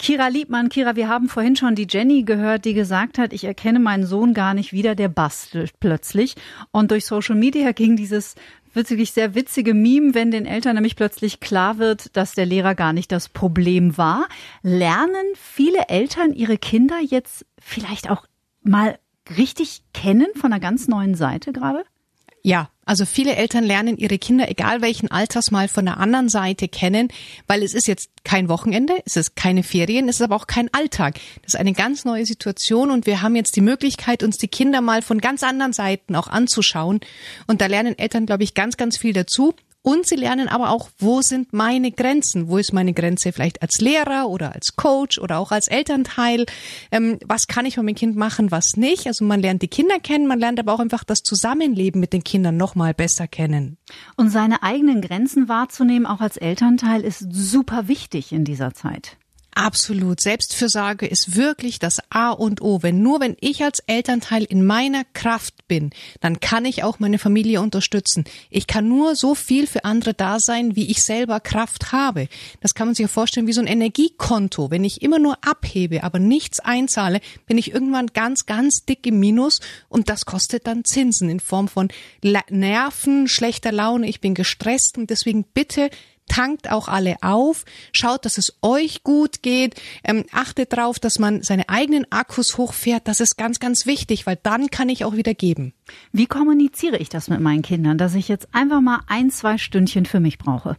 Kira 0.00 0.26
Liebmann. 0.26 0.68
Kira, 0.68 0.96
wir 0.96 1.06
haben 1.06 1.28
vorhin 1.28 1.54
schon 1.54 1.76
die 1.76 1.86
Jenny 1.88 2.24
gehört, 2.24 2.64
die 2.64 2.74
gesagt 2.74 3.18
hat, 3.18 3.32
ich 3.32 3.44
erkenne 3.44 3.78
meinen 3.78 4.04
Sohn 4.04 4.34
gar 4.34 4.52
nicht 4.52 4.72
wieder, 4.72 4.96
der 4.96 5.08
bastelt 5.08 5.78
plötzlich. 5.78 6.34
Und 6.72 6.90
durch 6.90 7.06
Social 7.06 7.36
Media 7.36 7.70
ging 7.70 7.94
dieses 7.94 8.34
wirklich 8.74 9.12
sehr 9.12 9.36
witzige 9.36 9.74
Meme, 9.74 10.12
wenn 10.16 10.32
den 10.32 10.44
Eltern 10.44 10.74
nämlich 10.74 10.96
plötzlich 10.96 11.38
klar 11.38 11.78
wird, 11.78 12.16
dass 12.16 12.32
der 12.32 12.46
Lehrer 12.46 12.74
gar 12.74 12.92
nicht 12.92 13.12
das 13.12 13.28
Problem 13.28 13.96
war. 13.96 14.26
Lernen 14.62 15.36
viele 15.36 15.86
Eltern 15.86 16.32
ihre 16.32 16.58
Kinder 16.58 16.98
jetzt 17.00 17.46
vielleicht 17.60 18.10
auch 18.10 18.26
mal 18.64 18.98
richtig 19.38 19.84
kennen 19.94 20.26
von 20.34 20.52
einer 20.52 20.58
ganz 20.58 20.88
neuen 20.88 21.14
Seite 21.14 21.52
gerade? 21.52 21.84
Ja, 22.42 22.70
also 22.86 23.04
viele 23.04 23.36
Eltern 23.36 23.64
lernen 23.64 23.98
ihre 23.98 24.18
Kinder, 24.18 24.50
egal 24.50 24.80
welchen 24.80 25.10
Alters, 25.10 25.50
mal 25.50 25.68
von 25.68 25.84
der 25.84 25.98
anderen 25.98 26.28
Seite 26.28 26.68
kennen, 26.68 27.08
weil 27.46 27.62
es 27.62 27.74
ist 27.74 27.86
jetzt 27.86 28.10
kein 28.24 28.48
Wochenende, 28.48 28.94
es 29.04 29.16
ist 29.16 29.36
keine 29.36 29.62
Ferien, 29.62 30.08
es 30.08 30.16
ist 30.16 30.22
aber 30.22 30.36
auch 30.36 30.46
kein 30.46 30.72
Alltag. 30.72 31.20
Das 31.42 31.54
ist 31.54 31.60
eine 31.60 31.72
ganz 31.72 32.04
neue 32.04 32.26
Situation 32.26 32.90
und 32.90 33.06
wir 33.06 33.22
haben 33.22 33.36
jetzt 33.36 33.54
die 33.56 33.60
Möglichkeit, 33.60 34.22
uns 34.22 34.38
die 34.38 34.48
Kinder 34.48 34.80
mal 34.80 35.02
von 35.02 35.20
ganz 35.20 35.42
anderen 35.42 35.72
Seiten 35.72 36.16
auch 36.16 36.28
anzuschauen. 36.28 37.00
Und 37.46 37.60
da 37.60 37.66
lernen 37.66 37.98
Eltern, 37.98 38.26
glaube 38.26 38.42
ich, 38.42 38.54
ganz, 38.54 38.76
ganz 38.76 38.96
viel 38.96 39.12
dazu. 39.12 39.54
Und 39.82 40.06
sie 40.06 40.16
lernen 40.16 40.48
aber 40.48 40.70
auch, 40.70 40.90
wo 40.98 41.22
sind 41.22 41.54
meine 41.54 41.90
Grenzen? 41.90 42.48
Wo 42.48 42.58
ist 42.58 42.74
meine 42.74 42.92
Grenze 42.92 43.32
vielleicht 43.32 43.62
als 43.62 43.80
Lehrer 43.80 44.28
oder 44.28 44.54
als 44.54 44.76
Coach 44.76 45.18
oder 45.18 45.38
auch 45.38 45.52
als 45.52 45.68
Elternteil? 45.68 46.44
Ähm, 46.92 47.18
was 47.24 47.46
kann 47.46 47.64
ich 47.64 47.78
mit 47.78 47.86
meinem 47.86 47.94
Kind 47.94 48.16
machen, 48.16 48.50
was 48.50 48.76
nicht? 48.76 49.06
Also 49.06 49.24
man 49.24 49.40
lernt 49.40 49.62
die 49.62 49.68
Kinder 49.68 49.98
kennen, 49.98 50.26
man 50.26 50.38
lernt 50.38 50.60
aber 50.60 50.74
auch 50.74 50.80
einfach 50.80 51.02
das 51.02 51.22
Zusammenleben 51.22 51.98
mit 51.98 52.12
den 52.12 52.24
Kindern 52.24 52.58
nochmal 52.58 52.92
besser 52.92 53.26
kennen. 53.26 53.78
Und 54.16 54.28
seine 54.28 54.62
eigenen 54.62 55.00
Grenzen 55.00 55.48
wahrzunehmen, 55.48 56.06
auch 56.06 56.20
als 56.20 56.36
Elternteil, 56.36 57.00
ist 57.00 57.24
super 57.30 57.88
wichtig 57.88 58.32
in 58.32 58.44
dieser 58.44 58.74
Zeit. 58.74 59.16
Absolut. 59.60 60.22
Selbstfürsorge 60.22 61.06
ist 61.06 61.36
wirklich 61.36 61.78
das 61.78 61.98
A 62.08 62.30
und 62.30 62.62
O. 62.62 62.82
Wenn 62.82 63.02
nur 63.02 63.20
wenn 63.20 63.36
ich 63.40 63.62
als 63.62 63.80
Elternteil 63.80 64.44
in 64.44 64.64
meiner 64.64 65.04
Kraft 65.12 65.68
bin, 65.68 65.90
dann 66.22 66.40
kann 66.40 66.64
ich 66.64 66.82
auch 66.82 66.98
meine 66.98 67.18
Familie 67.18 67.60
unterstützen. 67.60 68.24
Ich 68.48 68.66
kann 68.66 68.88
nur 68.88 69.16
so 69.16 69.34
viel 69.34 69.66
für 69.66 69.84
andere 69.84 70.14
da 70.14 70.40
sein, 70.40 70.76
wie 70.76 70.90
ich 70.90 71.02
selber 71.02 71.40
Kraft 71.40 71.92
habe. 71.92 72.28
Das 72.62 72.74
kann 72.74 72.88
man 72.88 72.94
sich 72.94 73.02
ja 73.02 73.08
vorstellen 73.08 73.46
wie 73.46 73.52
so 73.52 73.60
ein 73.60 73.66
Energiekonto. 73.66 74.70
Wenn 74.70 74.82
ich 74.82 75.02
immer 75.02 75.18
nur 75.18 75.36
abhebe, 75.46 76.04
aber 76.04 76.18
nichts 76.18 76.60
einzahle, 76.60 77.20
bin 77.46 77.58
ich 77.58 77.70
irgendwann 77.70 78.06
ganz, 78.06 78.46
ganz 78.46 78.86
dick 78.86 79.06
im 79.06 79.20
Minus 79.20 79.60
und 79.90 80.08
das 80.08 80.24
kostet 80.24 80.66
dann 80.66 80.86
Zinsen 80.86 81.28
in 81.28 81.38
Form 81.38 81.68
von 81.68 81.88
Nerven, 82.22 83.28
schlechter 83.28 83.72
Laune. 83.72 84.08
Ich 84.08 84.22
bin 84.22 84.32
gestresst 84.32 84.96
und 84.96 85.10
deswegen 85.10 85.44
bitte 85.44 85.90
tankt 86.30 86.70
auch 86.70 86.88
alle 86.88 87.16
auf, 87.22 87.64
schaut, 87.92 88.24
dass 88.24 88.38
es 88.38 88.56
euch 88.62 89.02
gut 89.02 89.42
geht, 89.42 89.74
ähm, 90.04 90.24
achtet 90.32 90.72
darauf, 90.72 90.98
dass 90.98 91.18
man 91.18 91.42
seine 91.42 91.68
eigenen 91.68 92.10
Akkus 92.10 92.56
hochfährt. 92.56 93.08
Das 93.08 93.20
ist 93.20 93.36
ganz, 93.36 93.58
ganz 93.58 93.84
wichtig, 93.84 94.26
weil 94.26 94.38
dann 94.42 94.70
kann 94.70 94.88
ich 94.88 95.04
auch 95.04 95.16
wieder 95.16 95.34
geben. 95.34 95.74
Wie 96.12 96.26
kommuniziere 96.26 96.96
ich 96.98 97.08
das 97.08 97.28
mit 97.28 97.40
meinen 97.40 97.62
Kindern, 97.62 97.98
dass 97.98 98.14
ich 98.14 98.28
jetzt 98.28 98.48
einfach 98.52 98.80
mal 98.80 99.00
ein, 99.08 99.30
zwei 99.30 99.58
Stündchen 99.58 100.06
für 100.06 100.20
mich 100.20 100.38
brauche? 100.38 100.76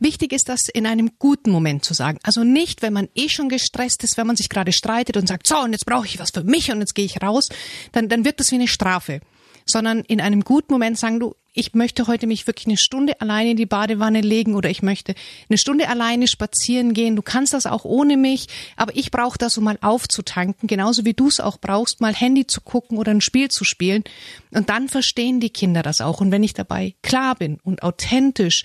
Wichtig 0.00 0.32
ist 0.32 0.48
das 0.48 0.68
in 0.68 0.86
einem 0.86 1.10
guten 1.18 1.50
Moment 1.50 1.84
zu 1.84 1.92
sagen. 1.92 2.18
Also 2.22 2.42
nicht, 2.42 2.80
wenn 2.80 2.92
man 2.92 3.08
eh 3.14 3.28
schon 3.28 3.48
gestresst 3.48 4.02
ist, 4.04 4.16
wenn 4.16 4.26
man 4.26 4.36
sich 4.36 4.48
gerade 4.48 4.72
streitet 4.72 5.16
und 5.16 5.26
sagt, 5.26 5.46
so, 5.46 5.58
und 5.58 5.72
jetzt 5.72 5.86
brauche 5.86 6.06
ich 6.06 6.18
was 6.18 6.30
für 6.30 6.44
mich 6.44 6.72
und 6.72 6.80
jetzt 6.80 6.94
gehe 6.94 7.04
ich 7.04 7.22
raus, 7.22 7.48
dann, 7.92 8.08
dann 8.08 8.24
wirkt 8.24 8.40
das 8.40 8.50
wie 8.50 8.56
eine 8.56 8.68
Strafe. 8.68 9.20
Sondern 9.66 10.00
in 10.00 10.22
einem 10.22 10.44
guten 10.44 10.72
Moment 10.72 10.98
sagen 10.98 11.20
du, 11.20 11.34
ich 11.58 11.74
möchte 11.74 12.06
heute 12.06 12.28
mich 12.28 12.46
wirklich 12.46 12.66
eine 12.66 12.76
Stunde 12.76 13.20
alleine 13.20 13.50
in 13.50 13.56
die 13.56 13.66
Badewanne 13.66 14.20
legen 14.20 14.54
oder 14.54 14.70
ich 14.70 14.82
möchte 14.82 15.14
eine 15.50 15.58
Stunde 15.58 15.88
alleine 15.88 16.28
spazieren 16.28 16.94
gehen. 16.94 17.16
Du 17.16 17.22
kannst 17.22 17.52
das 17.52 17.66
auch 17.66 17.84
ohne 17.84 18.16
mich, 18.16 18.46
aber 18.76 18.94
ich 18.94 19.10
brauche 19.10 19.38
das, 19.38 19.58
um 19.58 19.64
mal 19.64 19.78
aufzutanken, 19.80 20.68
genauso 20.68 21.04
wie 21.04 21.14
du 21.14 21.26
es 21.26 21.40
auch 21.40 21.58
brauchst, 21.58 22.00
mal 22.00 22.14
Handy 22.14 22.46
zu 22.46 22.60
gucken 22.60 22.96
oder 22.96 23.10
ein 23.10 23.20
Spiel 23.20 23.48
zu 23.48 23.64
spielen. 23.64 24.04
Und 24.52 24.68
dann 24.70 24.88
verstehen 24.88 25.40
die 25.40 25.50
Kinder 25.50 25.82
das 25.82 26.00
auch. 26.00 26.20
Und 26.20 26.30
wenn 26.30 26.44
ich 26.44 26.54
dabei 26.54 26.94
klar 27.02 27.34
bin 27.34 27.58
und 27.64 27.82
authentisch, 27.82 28.62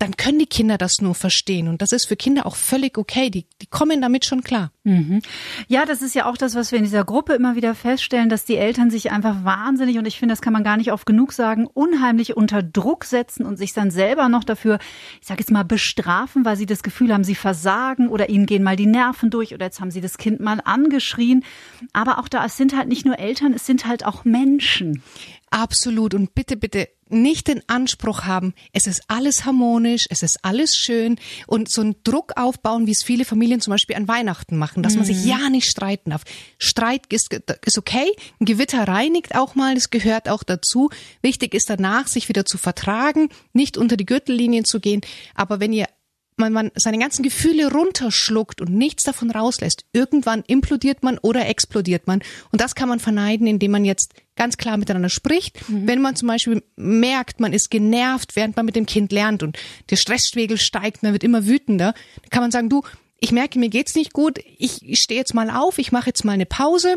dann 0.00 0.16
können 0.16 0.38
die 0.38 0.46
Kinder 0.46 0.78
das 0.78 1.02
nur 1.02 1.14
verstehen. 1.14 1.68
Und 1.68 1.82
das 1.82 1.92
ist 1.92 2.06
für 2.06 2.16
Kinder 2.16 2.46
auch 2.46 2.56
völlig 2.56 2.96
okay. 2.96 3.28
Die, 3.28 3.44
die 3.60 3.66
kommen 3.66 4.00
damit 4.00 4.24
schon 4.24 4.42
klar. 4.42 4.72
Mhm. 4.82 5.20
Ja, 5.68 5.84
das 5.84 6.00
ist 6.00 6.14
ja 6.14 6.24
auch 6.24 6.38
das, 6.38 6.54
was 6.54 6.72
wir 6.72 6.78
in 6.78 6.84
dieser 6.84 7.04
Gruppe 7.04 7.34
immer 7.34 7.54
wieder 7.54 7.74
feststellen, 7.74 8.30
dass 8.30 8.46
die 8.46 8.56
Eltern 8.56 8.90
sich 8.90 9.12
einfach 9.12 9.44
wahnsinnig, 9.44 9.98
und 9.98 10.06
ich 10.06 10.18
finde, 10.18 10.32
das 10.32 10.40
kann 10.40 10.54
man 10.54 10.64
gar 10.64 10.78
nicht 10.78 10.90
oft 10.90 11.04
genug 11.04 11.34
sagen, 11.34 11.66
unheimlich 11.66 12.34
unter 12.34 12.62
Druck 12.62 13.04
setzen 13.04 13.44
und 13.44 13.58
sich 13.58 13.74
dann 13.74 13.90
selber 13.90 14.30
noch 14.30 14.42
dafür, 14.42 14.78
ich 15.20 15.26
sage 15.26 15.40
jetzt 15.40 15.50
mal, 15.50 15.64
bestrafen, 15.64 16.46
weil 16.46 16.56
sie 16.56 16.66
das 16.66 16.82
Gefühl 16.82 17.12
haben, 17.12 17.22
sie 17.22 17.34
versagen 17.34 18.08
oder 18.08 18.30
ihnen 18.30 18.46
gehen 18.46 18.62
mal 18.62 18.76
die 18.76 18.86
Nerven 18.86 19.28
durch 19.28 19.52
oder 19.52 19.66
jetzt 19.66 19.80
haben 19.80 19.90
sie 19.90 20.00
das 20.00 20.16
Kind 20.16 20.40
mal 20.40 20.62
angeschrien. 20.64 21.44
Aber 21.92 22.18
auch 22.18 22.28
da, 22.28 22.46
es 22.46 22.56
sind 22.56 22.74
halt 22.74 22.88
nicht 22.88 23.04
nur 23.04 23.18
Eltern, 23.18 23.52
es 23.52 23.66
sind 23.66 23.86
halt 23.86 24.06
auch 24.06 24.24
Menschen. 24.24 25.02
Absolut. 25.50 26.14
Und 26.14 26.34
bitte, 26.34 26.56
bitte 26.56 26.88
nicht 27.12 27.48
den 27.48 27.62
Anspruch 27.68 28.24
haben, 28.24 28.54
es 28.72 28.86
ist 28.86 29.02
alles 29.08 29.44
harmonisch, 29.44 30.06
es 30.10 30.22
ist 30.22 30.44
alles 30.44 30.76
schön 30.76 31.16
und 31.46 31.70
so 31.70 31.80
einen 31.80 31.96
Druck 32.04 32.32
aufbauen, 32.36 32.86
wie 32.86 32.92
es 32.92 33.02
viele 33.02 33.24
Familien 33.24 33.60
zum 33.60 33.72
Beispiel 33.72 33.96
an 33.96 34.08
Weihnachten 34.08 34.56
machen, 34.56 34.82
dass 34.82 34.96
man 34.96 35.04
sich 35.04 35.18
mhm. 35.18 35.28
ja 35.28 35.50
nicht 35.50 35.70
streiten 35.70 36.10
darf. 36.10 36.24
Streit 36.58 37.02
ist, 37.08 37.32
ist 37.32 37.78
okay, 37.78 38.12
ein 38.40 38.44
Gewitter 38.44 38.86
reinigt 38.86 39.34
auch 39.34 39.54
mal, 39.54 39.74
das 39.74 39.90
gehört 39.90 40.28
auch 40.28 40.42
dazu. 40.42 40.90
Wichtig 41.22 41.54
ist 41.54 41.70
danach, 41.70 42.06
sich 42.06 42.28
wieder 42.28 42.44
zu 42.44 42.58
vertragen, 42.58 43.28
nicht 43.52 43.76
unter 43.76 43.96
die 43.96 44.06
Gürtellinien 44.06 44.64
zu 44.64 44.80
gehen. 44.80 45.00
Aber 45.34 45.60
wenn 45.60 45.72
ihr 45.72 45.86
man, 46.40 46.52
man 46.52 46.70
seine 46.74 46.98
ganzen 46.98 47.22
Gefühle 47.22 47.70
runterschluckt 47.70 48.60
und 48.60 48.74
nichts 48.74 49.04
davon 49.04 49.30
rauslässt, 49.30 49.84
irgendwann 49.92 50.42
implodiert 50.46 51.04
man 51.04 51.18
oder 51.18 51.46
explodiert 51.46 52.08
man. 52.08 52.22
Und 52.50 52.60
das 52.60 52.74
kann 52.74 52.88
man 52.88 52.98
verneiden, 52.98 53.46
indem 53.46 53.70
man 53.70 53.84
jetzt 53.84 54.14
ganz 54.40 54.56
klar 54.56 54.78
miteinander 54.78 55.10
spricht. 55.10 55.68
Mhm. 55.68 55.86
Wenn 55.86 56.00
man 56.00 56.16
zum 56.16 56.26
Beispiel 56.26 56.62
merkt, 56.74 57.40
man 57.40 57.52
ist 57.52 57.70
genervt, 57.70 58.36
während 58.36 58.56
man 58.56 58.64
mit 58.64 58.74
dem 58.74 58.86
Kind 58.86 59.12
lernt 59.12 59.42
und 59.42 59.58
der 59.90 59.96
Stressspiegel 59.96 60.56
steigt, 60.56 61.02
man 61.02 61.12
wird 61.12 61.24
immer 61.24 61.46
wütender, 61.46 61.92
dann 62.22 62.30
kann 62.30 62.42
man 62.42 62.50
sagen, 62.50 62.70
du, 62.70 62.80
ich 63.18 63.32
merke, 63.32 63.58
mir 63.58 63.68
geht's 63.68 63.94
nicht 63.94 64.14
gut, 64.14 64.38
ich, 64.56 64.82
ich 64.82 65.00
stehe 65.00 65.20
jetzt 65.20 65.34
mal 65.34 65.50
auf, 65.50 65.76
ich 65.76 65.92
mache 65.92 66.06
jetzt 66.06 66.24
mal 66.24 66.32
eine 66.32 66.46
Pause, 66.46 66.96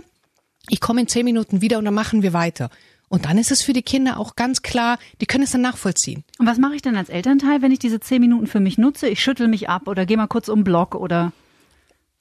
ich 0.69 0.79
komme 0.79 1.01
in 1.01 1.10
zehn 1.10 1.25
Minuten 1.25 1.60
wieder 1.60 1.79
und 1.79 1.84
dann 1.84 1.93
machen 1.93 2.23
wir 2.23 2.32
weiter. 2.32 2.69
Und 3.10 3.25
dann 3.25 3.38
ist 3.38 3.51
es 3.51 3.62
für 3.62 3.73
die 3.73 3.82
Kinder 3.82 4.17
auch 4.17 4.38
ganz 4.38 4.62
klar, 4.62 4.97
die 5.19 5.25
können 5.25 5.43
es 5.43 5.51
dann 5.51 5.60
nachvollziehen. 5.60 6.23
Und 6.39 6.47
was 6.47 6.60
mache 6.60 6.75
ich 6.75 6.82
denn 6.82 6.95
als 6.95 7.10
Elternteil, 7.10 7.62
wenn 7.62 7.73
ich 7.73 7.79
diese 7.79 7.99
zehn 7.99 8.21
Minuten 8.21 8.47
für 8.47 8.62
mich 8.62 8.77
nutze? 8.77 9.10
Ich 9.10 9.19
schüttel 9.19 9.49
mich 9.49 9.67
ab 9.67 9.89
oder 9.89 10.06
gehe 10.06 10.15
mal 10.15 10.27
kurz 10.27 10.47
um 10.47 10.63
Block 10.63 10.95
oder 10.95 11.34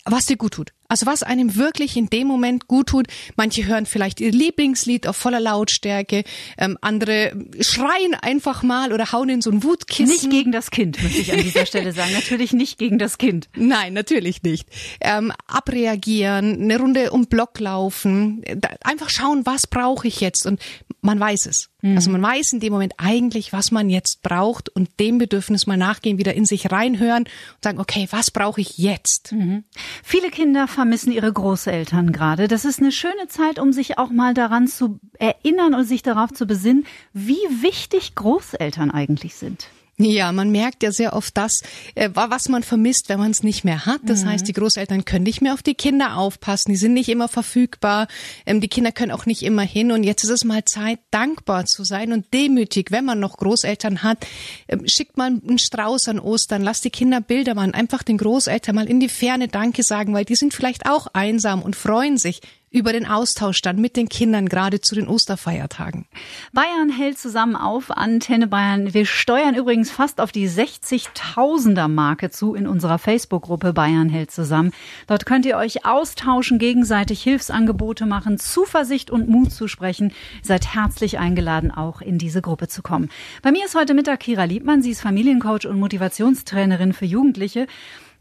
was 0.05 0.27
dir 0.27 0.37
gut 0.37 0.55
tut. 0.55 0.73
Also 0.93 1.07
was 1.07 1.23
einem 1.23 1.57
wirklich 1.57 1.97
in 1.97 2.11
dem 2.11 2.27
Moment 2.27 2.69
gut 2.69 2.89
tut. 2.89 3.07
Manche 3.35 3.65
hören 3.65 3.87
vielleicht 3.87 4.21
ihr 4.21 4.31
Lieblingslied 4.31 5.07
auf 5.07 5.17
voller 5.17 5.41
Lautstärke, 5.41 6.23
ähm, 6.59 6.77
andere 6.83 7.33
schreien 7.61 8.13
einfach 8.13 8.63
mal 8.63 8.93
oder 8.93 9.11
hauen 9.11 9.31
in 9.31 9.41
so 9.41 9.51
ein 9.51 9.63
Wutkissen. 9.63 10.13
Nicht 10.13 10.31
gegen 10.31 10.53
das 10.53 10.71
Kind, 10.71 11.03
möchte 11.03 11.23
ich 11.23 11.33
an 11.33 11.39
dieser 11.39 11.65
Stelle 11.73 11.93
sagen. 11.93 12.13
Natürlich 12.13 12.53
nicht 12.53 12.77
gegen 12.77 12.99
das 12.99 13.17
Kind. 13.17 13.49
Nein, 13.57 13.95
natürlich 13.95 14.43
nicht. 14.43 14.69
Ähm, 15.01 15.33
abreagieren, 15.47 16.61
eine 16.61 16.79
Runde 16.79 17.11
um 17.11 17.25
Block 17.25 17.59
laufen, 17.59 18.45
einfach 18.83 19.09
schauen, 19.09 19.47
was 19.47 19.67
brauche 19.67 20.07
ich 20.07 20.21
jetzt 20.21 20.45
und 20.45 20.61
man 21.01 21.19
weiß 21.19 21.47
es. 21.47 21.71
Mhm. 21.83 21.97
Also 21.97 22.11
man 22.11 22.23
weiß 22.23 22.53
in 22.53 22.61
dem 22.61 22.73
Moment 22.73 22.95
eigentlich, 22.97 23.53
was 23.53 23.71
man 23.71 23.91
jetzt 23.91 24.23
braucht 24.23 24.69
und 24.69 24.89
dem 25.01 25.19
Bedürfnis 25.19 25.67
mal 25.67 25.77
nachgehen, 25.77 26.17
wieder 26.17 26.35
in 26.35 26.47
sich 26.47 26.71
reinhören 26.71 27.25
und 27.25 27.65
sagen, 27.65 27.81
okay, 27.81 28.07
was 28.11 28.31
brauche 28.31 28.61
ich 28.61 28.79
jetzt? 28.79 29.33
Mhm. 29.33 29.65
Viele 30.03 30.31
Kinder 30.31 30.69
vermissen 30.83 31.13
ihre 31.13 31.33
Großeltern 31.33 32.11
gerade. 32.11 32.49
Das 32.49 32.65
ist 32.65 32.81
eine 32.81 32.91
schöne 32.91 33.29
Zeit, 33.29 33.61
um 33.61 33.73
sich 33.73 33.99
auch 33.99 34.11
mal 34.11 34.35
daran 34.35 34.67
zu 34.67 34.99
erinnern 35.17 35.75
und 35.75 35.85
sich 35.85 36.03
darauf 36.03 36.33
zu 36.33 36.45
besinnen, 36.45 36.87
wie 37.13 37.39
wichtig 37.61 38.17
Großeltern 38.17 38.91
eigentlich 38.91 39.37
sind. 39.37 39.69
Ja, 40.05 40.33
man 40.33 40.51
merkt 40.51 40.83
ja 40.83 40.93
sehr 40.93 41.15
oft 41.15 41.37
das, 41.37 41.61
äh, 41.95 42.11
was 42.13 42.49
man 42.49 42.63
vermisst, 42.63 43.09
wenn 43.09 43.19
man 43.19 43.31
es 43.31 43.43
nicht 43.43 43.65
mehr 43.65 43.87
hat. 43.87 44.01
Das 44.05 44.25
mhm. 44.25 44.31
heißt, 44.31 44.49
die 44.49 44.53
Großeltern 44.53 45.05
können 45.05 45.25
nicht 45.25 45.41
mehr 45.41 45.55
auf 45.55 45.63
die 45.63 45.75
Kinder 45.75 46.17
aufpassen, 46.17 46.71
die 46.71 46.77
sind 46.77 46.95
nicht 46.95 47.09
immer 47.09 47.29
verfügbar, 47.29 48.09
ähm, 48.47 48.61
die 48.61 48.69
Kinder 48.69 48.93
können 48.93 49.13
auch 49.13 49.27
nicht 49.27 49.43
immer 49.43 49.63
hin. 49.63 49.93
Und 49.93 50.05
jetzt 50.05 50.25
ist 50.25 50.31
es 50.31 50.45
mal 50.45 50.65
Zeit, 50.65 50.99
dankbar 51.11 51.67
zu 51.67 51.85
sein 51.85 52.13
und 52.13 52.33
demütig, 52.33 52.91
wenn 52.91 53.05
man 53.05 53.21
noch 53.21 53.37
Großeltern 53.37 54.03
hat. 54.03 54.27
Ähm, 54.69 54.87
schickt 54.87 55.17
mal 55.17 55.27
einen 55.27 55.59
Strauß 55.59 56.09
an 56.09 56.19
Ostern, 56.19 56.63
lasst 56.63 56.85
die 56.85 56.91
Kinder 56.91 57.21
Bilder 57.21 57.55
machen, 57.55 57.75
einfach 57.75 58.03
den 58.03 58.19
Großeltern 58.19 58.75
mal 58.75 58.89
in 58.89 59.01
die 59.01 59.09
Ferne 59.09 59.49
Danke 59.49 59.83
sagen, 59.83 60.15
weil 60.15 60.25
die 60.25 60.37
sind 60.37 60.55
vielleicht 60.55 60.89
auch 60.89 61.09
einsam 61.13 61.63
und 61.63 61.77
freuen 61.77 62.17
sich 62.17 62.41
über 62.73 62.93
den 62.93 63.07
Austausch 63.07 63.61
dann 63.61 63.81
mit 63.81 63.97
den 63.97 64.09
Kindern 64.09 64.49
gerade 64.49 64.81
zu 64.81 64.95
den 64.95 65.07
Osterfeiertagen. 65.07 66.07
Bayern 66.53 66.89
hält 66.89 67.19
zusammen 67.19 67.55
auf, 67.55 67.91
Antenne 67.91 68.47
Bayern. 68.47 68.95
Wir 68.95 69.07
steuern 69.07 69.55
übrigens 69.55 69.91
fast 69.91 70.21
auf 70.21 70.33
die 70.33 70.49
60.000er 70.49 71.89
Marke 71.89 72.31
zu 72.31 72.55
in 72.55 72.67
unserer 72.67 72.99
Facebook-Gruppe 72.99 73.73
Bayern 73.73 74.09
hält 74.09 74.31
zusammen. 74.31 74.73
Dort 75.07 75.27
könnt 75.27 75.45
ihr 75.45 75.59
euch 75.59 75.85
austauschen, 75.85 76.59
gegenseitig 76.59 77.23
Hilfsangebote 77.23 78.07
machen, 78.07 78.39
Zuversicht 78.39 79.11
und 79.11 79.29
Mut 79.29 79.53
zu 79.53 79.69
sprechen. 79.69 80.13
Seid 80.43 80.75
herzlich 80.75 81.19
eingeladen, 81.19 81.71
auch 81.71 82.01
in 82.01 82.19
diese 82.19 82.41
Gruppe 82.41 82.69
zu 82.69 82.83
kommen. 82.83 83.11
Bei 83.43 83.53
mir 83.53 83.67
ist 83.67 83.75
heute 83.75 83.93
Mittag 83.95 84.21
Kira 84.21 84.45
Liebmann. 84.45 84.83
Sie 84.83 84.91
ist 84.91 85.03
Familiencoach 85.03 85.67
und 85.67 85.79
Motivationstrainerin 85.79 86.95
für 86.95 87.05
Jugendliche. 87.05 87.67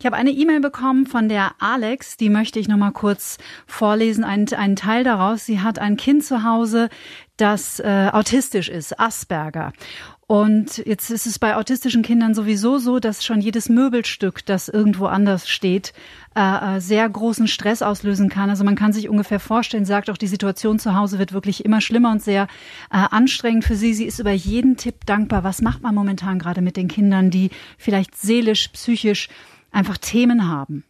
Ich 0.02 0.06
habe 0.08 0.16
eine 0.16 0.32
E-Mail 0.32 0.62
bekommen 0.62 1.06
von 1.06 1.30
der 1.30 1.52
Alex, 1.60 2.18
die 2.18 2.32
möchte 2.32 2.58
ich 2.58 2.68
noch 2.68 2.76
mal 2.76 2.90
kurz 2.90 3.38
vorlesen, 3.68 4.24
einen, 4.24 4.52
einen 4.52 4.76
Teil 4.76 5.04
daraus. 5.04 5.46
Sie 5.46 5.60
hat 5.60 5.78
ein 5.78 5.96
Kind 5.96 6.24
zu 6.24 6.44
Hause, 6.44 6.90
das 7.38 7.80
äh, 7.80 8.10
autistisch 8.12 8.68
ist, 8.68 9.00
Asperger. 9.00 9.74
Und 10.26 10.78
jetzt 10.88 11.12
ist 11.12 11.28
es 11.28 11.38
bei 11.38 11.56
autistischen 11.56 12.02
Kindern 12.02 12.34
sowieso 12.34 12.80
so, 12.80 12.98
dass 12.98 13.24
schon 13.24 13.42
jedes 13.42 13.70
Möbelstück, 13.70 14.44
das 14.44 14.70
irgendwo 14.70 15.06
anders 15.06 15.48
steht, 15.48 15.94
äh, 16.36 16.78
äh 16.78 16.80
sehr 16.80 17.08
großen 17.08 17.48
Stress 17.48 17.84
auslösen 17.84 18.28
kann. 18.28 18.50
Also 18.50 18.64
man 18.64 18.76
kann 18.76 18.94
sich 18.94 19.08
ungefähr 19.08 19.40
vorstellen, 19.40 19.86
sagt 19.86 20.10
auch, 20.10 20.18
die 20.18 20.26
Situation 20.26 20.80
zu 20.80 20.96
Hause 20.96 21.20
wird 21.20 21.32
wirklich 21.32 21.64
immer 21.64 21.80
schlimmer 21.80 22.12
und 22.12 22.24
sehr 22.24 22.48
äh, 22.90 22.98
anstrengend 22.98 23.66
für 23.66 23.76
sie. 23.76 23.94
Sie 23.94 24.06
ist 24.06 24.18
über 24.18 24.32
jeden 24.32 24.78
Tipp 24.78 25.06
dankbar. 25.06 25.44
Was 25.44 25.62
macht 25.62 25.84
man 25.84 25.94
momentan 25.94 26.40
gerade 26.40 26.64
mit 26.64 26.76
den 26.76 26.88
Kindern, 26.88 27.30
die 27.30 27.52
vielleicht 27.78 28.18
seelisch, 28.18 28.70
psychisch 28.70 29.30
einfach 29.72 29.98
Themen 29.98 30.48
haben? 30.48 30.84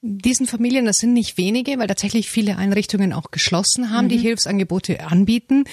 Diesen 0.00 0.46
Familien, 0.46 0.84
das 0.84 0.98
sind 0.98 1.12
nicht 1.12 1.38
wenige, 1.38 1.78
weil 1.78 1.86
tatsächlich 1.86 2.28
viele 2.28 2.56
Einrichtungen 2.56 3.12
auch 3.12 3.30
geschlossen 3.30 3.90
haben, 3.90 4.06
mhm. 4.06 4.10
die 4.10 4.18
Hilfsangebote 4.18 5.06
anbieten. 5.06 5.64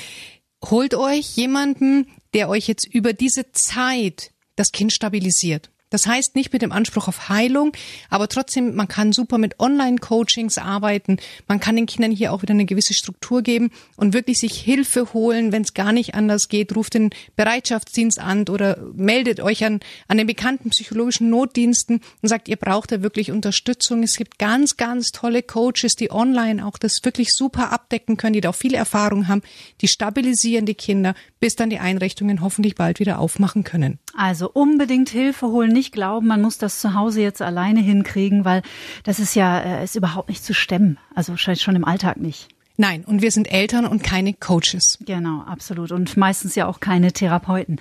Holt 0.63 0.93
euch 0.93 1.35
jemanden, 1.35 2.07
der 2.33 2.49
euch 2.49 2.67
jetzt 2.67 2.85
über 2.85 3.13
diese 3.13 3.51
Zeit 3.51 4.31
das 4.55 4.71
Kind 4.71 4.93
stabilisiert. 4.93 5.71
Das 5.89 6.05
heißt 6.05 6.35
nicht 6.35 6.53
mit 6.53 6.61
dem 6.61 6.71
Anspruch 6.71 7.07
auf 7.07 7.29
Heilung, 7.29 7.71
aber 8.09 8.27
trotzdem, 8.27 8.75
man 8.75 8.87
kann 8.87 9.11
super 9.11 9.37
mit 9.37 9.59
Online-Coachings 9.59 10.57
arbeiten. 10.57 11.17
Man 11.47 11.59
kann 11.59 11.75
den 11.75 11.85
Kindern 11.85 12.11
hier 12.11 12.31
auch 12.31 12.41
wieder 12.41 12.53
eine 12.53 12.65
gewisse 12.65 12.93
Struktur 12.93 13.41
geben 13.41 13.71
und 13.95 14.13
wirklich 14.13 14.39
sich 14.39 14.59
Hilfe 14.59 15.13
holen, 15.13 15.51
wenn 15.51 15.63
es 15.63 15.73
gar 15.73 15.91
nicht 15.91 16.13
anders 16.13 16.47
geht. 16.47 16.75
Ruft 16.75 16.93
den 16.93 17.09
Bereitschaftsdienst 17.35 18.19
an 18.19 18.47
oder 18.47 18.77
meldet 18.93 19.39
euch 19.39 19.65
an, 19.65 19.79
an 20.07 20.17
den 20.17 20.27
bekannten 20.27 20.69
psychologischen 20.69 21.29
Notdiensten 21.29 22.01
und 22.21 22.29
sagt, 22.29 22.47
ihr 22.47 22.57
braucht 22.57 22.91
da 22.91 23.01
wirklich 23.01 23.31
Unterstützung. 23.31 24.03
Es 24.03 24.15
gibt 24.15 24.37
ganz, 24.37 24.77
ganz 24.77 25.11
tolle 25.11 25.41
Coaches, 25.41 25.95
die 25.95 26.11
online 26.11 26.65
auch 26.65 26.77
das 26.77 27.03
wirklich 27.03 27.33
super 27.33 27.71
abdecken 27.71 28.17
können, 28.17 28.33
die 28.33 28.41
da 28.41 28.49
auch 28.49 28.55
viel 28.55 28.73
Erfahrung 28.73 29.27
haben. 29.27 29.41
Die 29.81 29.87
stabilisieren 29.87 30.65
die 30.65 30.75
Kinder, 30.75 31.15
bis 31.39 31.55
dann 31.55 31.69
die 31.69 31.79
Einrichtungen 31.79 32.41
hoffentlich 32.41 32.75
bald 32.75 32.99
wieder 32.99 33.19
aufmachen 33.19 33.63
können. 33.63 33.99
Also 34.15 34.49
unbedingt 34.51 35.09
Hilfe 35.09 35.47
holen, 35.47 35.71
nicht 35.79 35.93
glauben, 35.93 36.27
man 36.27 36.41
muss 36.41 36.57
das 36.57 36.79
zu 36.81 36.93
Hause 36.93 37.21
jetzt 37.21 37.41
alleine 37.41 37.79
hinkriegen, 37.79 38.43
weil 38.43 38.61
das 39.03 39.19
ist 39.19 39.33
ja 39.33 39.59
äh, 39.59 39.83
ist 39.83 39.95
überhaupt 39.95 40.27
nicht 40.27 40.43
zu 40.43 40.53
stemmen. 40.53 40.97
Also 41.15 41.37
schon 41.37 41.75
im 41.75 41.85
Alltag 41.85 42.17
nicht. 42.17 42.49
Nein, 42.75 43.03
und 43.05 43.21
wir 43.21 43.31
sind 43.31 43.51
Eltern 43.51 43.85
und 43.85 44.03
keine 44.03 44.33
Coaches. 44.33 44.99
Genau, 45.05 45.41
absolut. 45.41 45.91
Und 45.91 46.15
meistens 46.15 46.55
ja 46.55 46.65
auch 46.65 46.79
keine 46.79 47.11
Therapeuten. 47.11 47.79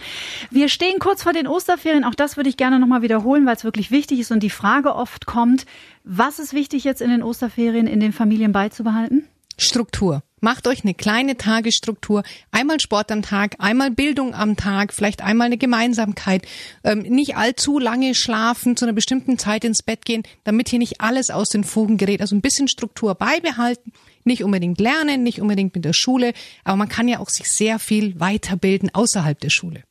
Wir 0.50 0.68
stehen 0.68 0.98
kurz 0.98 1.22
vor 1.22 1.32
den 1.32 1.46
Osterferien. 1.46 2.02
Auch 2.04 2.16
das 2.16 2.36
würde 2.36 2.50
ich 2.50 2.56
gerne 2.56 2.80
nochmal 2.80 3.02
wiederholen, 3.02 3.46
weil 3.46 3.54
es 3.54 3.62
wirklich 3.62 3.92
wichtig 3.92 4.18
ist 4.18 4.32
und 4.32 4.42
die 4.42 4.50
Frage 4.50 4.96
oft 4.96 5.24
kommt, 5.26 5.66
was 6.02 6.40
ist 6.40 6.52
wichtig 6.52 6.82
jetzt 6.82 7.00
in 7.00 7.10
den 7.10 7.22
Osterferien 7.22 7.86
in 7.86 8.00
den 8.00 8.12
Familien 8.12 8.50
beizubehalten? 8.50 9.24
Struktur. 9.56 10.22
Macht 10.40 10.66
euch 10.66 10.84
eine 10.84 10.94
kleine 10.94 11.36
Tagesstruktur. 11.36 12.22
Einmal 12.50 12.80
Sport 12.80 13.10
am 13.10 13.22
Tag, 13.22 13.56
einmal 13.58 13.90
Bildung 13.90 14.34
am 14.34 14.56
Tag, 14.56 14.92
vielleicht 14.92 15.22
einmal 15.22 15.46
eine 15.46 15.58
Gemeinsamkeit. 15.58 16.46
Ähm, 16.84 17.00
nicht 17.00 17.36
allzu 17.36 17.78
lange 17.78 18.14
schlafen, 18.14 18.76
zu 18.76 18.84
einer 18.84 18.92
bestimmten 18.92 19.38
Zeit 19.38 19.64
ins 19.64 19.82
Bett 19.82 20.04
gehen, 20.04 20.22
damit 20.44 20.68
hier 20.68 20.78
nicht 20.78 21.00
alles 21.00 21.30
aus 21.30 21.48
den 21.48 21.64
Fugen 21.64 21.96
gerät. 21.96 22.20
Also 22.20 22.36
ein 22.36 22.40
bisschen 22.40 22.68
Struktur 22.68 23.14
beibehalten. 23.14 23.92
Nicht 24.24 24.44
unbedingt 24.44 24.78
lernen, 24.78 25.22
nicht 25.22 25.40
unbedingt 25.40 25.74
mit 25.74 25.84
der 25.84 25.94
Schule, 25.94 26.34
aber 26.64 26.76
man 26.76 26.88
kann 26.88 27.08
ja 27.08 27.18
auch 27.18 27.30
sich 27.30 27.50
sehr 27.50 27.78
viel 27.78 28.20
weiterbilden 28.20 28.90
außerhalb 28.92 29.40
der 29.40 29.50
Schule. 29.50 29.84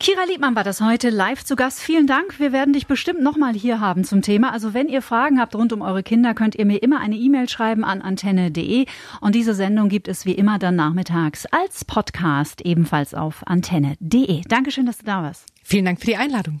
Kira 0.00 0.24
Liebmann 0.24 0.56
war 0.56 0.64
das 0.64 0.80
heute 0.80 1.10
live 1.10 1.44
zu 1.44 1.54
Gast. 1.54 1.80
Vielen 1.80 2.06
Dank. 2.06 2.40
Wir 2.40 2.52
werden 2.52 2.72
dich 2.72 2.86
bestimmt 2.86 3.22
nochmal 3.22 3.54
hier 3.54 3.78
haben 3.78 4.04
zum 4.04 4.20
Thema. 4.22 4.52
Also 4.52 4.74
wenn 4.74 4.88
ihr 4.88 5.02
Fragen 5.02 5.38
habt 5.38 5.54
rund 5.54 5.72
um 5.72 5.82
eure 5.82 6.02
Kinder, 6.02 6.34
könnt 6.34 6.56
ihr 6.56 6.66
mir 6.66 6.82
immer 6.82 7.00
eine 7.00 7.16
E-Mail 7.16 7.48
schreiben 7.48 7.84
an 7.84 8.02
antenne.de. 8.02 8.86
Und 9.20 9.34
diese 9.34 9.54
Sendung 9.54 9.88
gibt 9.88 10.08
es 10.08 10.26
wie 10.26 10.32
immer 10.32 10.58
dann 10.58 10.76
nachmittags 10.76 11.46
als 11.46 11.84
Podcast 11.84 12.62
ebenfalls 12.62 13.14
auf 13.14 13.46
antenne.de. 13.46 14.42
Dankeschön, 14.48 14.86
dass 14.86 14.98
du 14.98 15.04
da 15.04 15.22
warst. 15.22 15.44
Vielen 15.62 15.84
Dank 15.84 16.00
für 16.00 16.06
die 16.06 16.16
Einladung. 16.16 16.60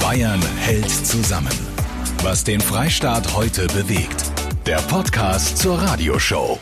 Bayern 0.00 0.40
hält 0.58 0.90
zusammen. 0.90 1.52
Was 2.22 2.44
den 2.44 2.60
Freistaat 2.60 3.34
heute 3.34 3.66
bewegt. 3.68 4.30
Der 4.66 4.78
Podcast 4.78 5.58
zur 5.58 5.78
Radioshow. 5.78 6.58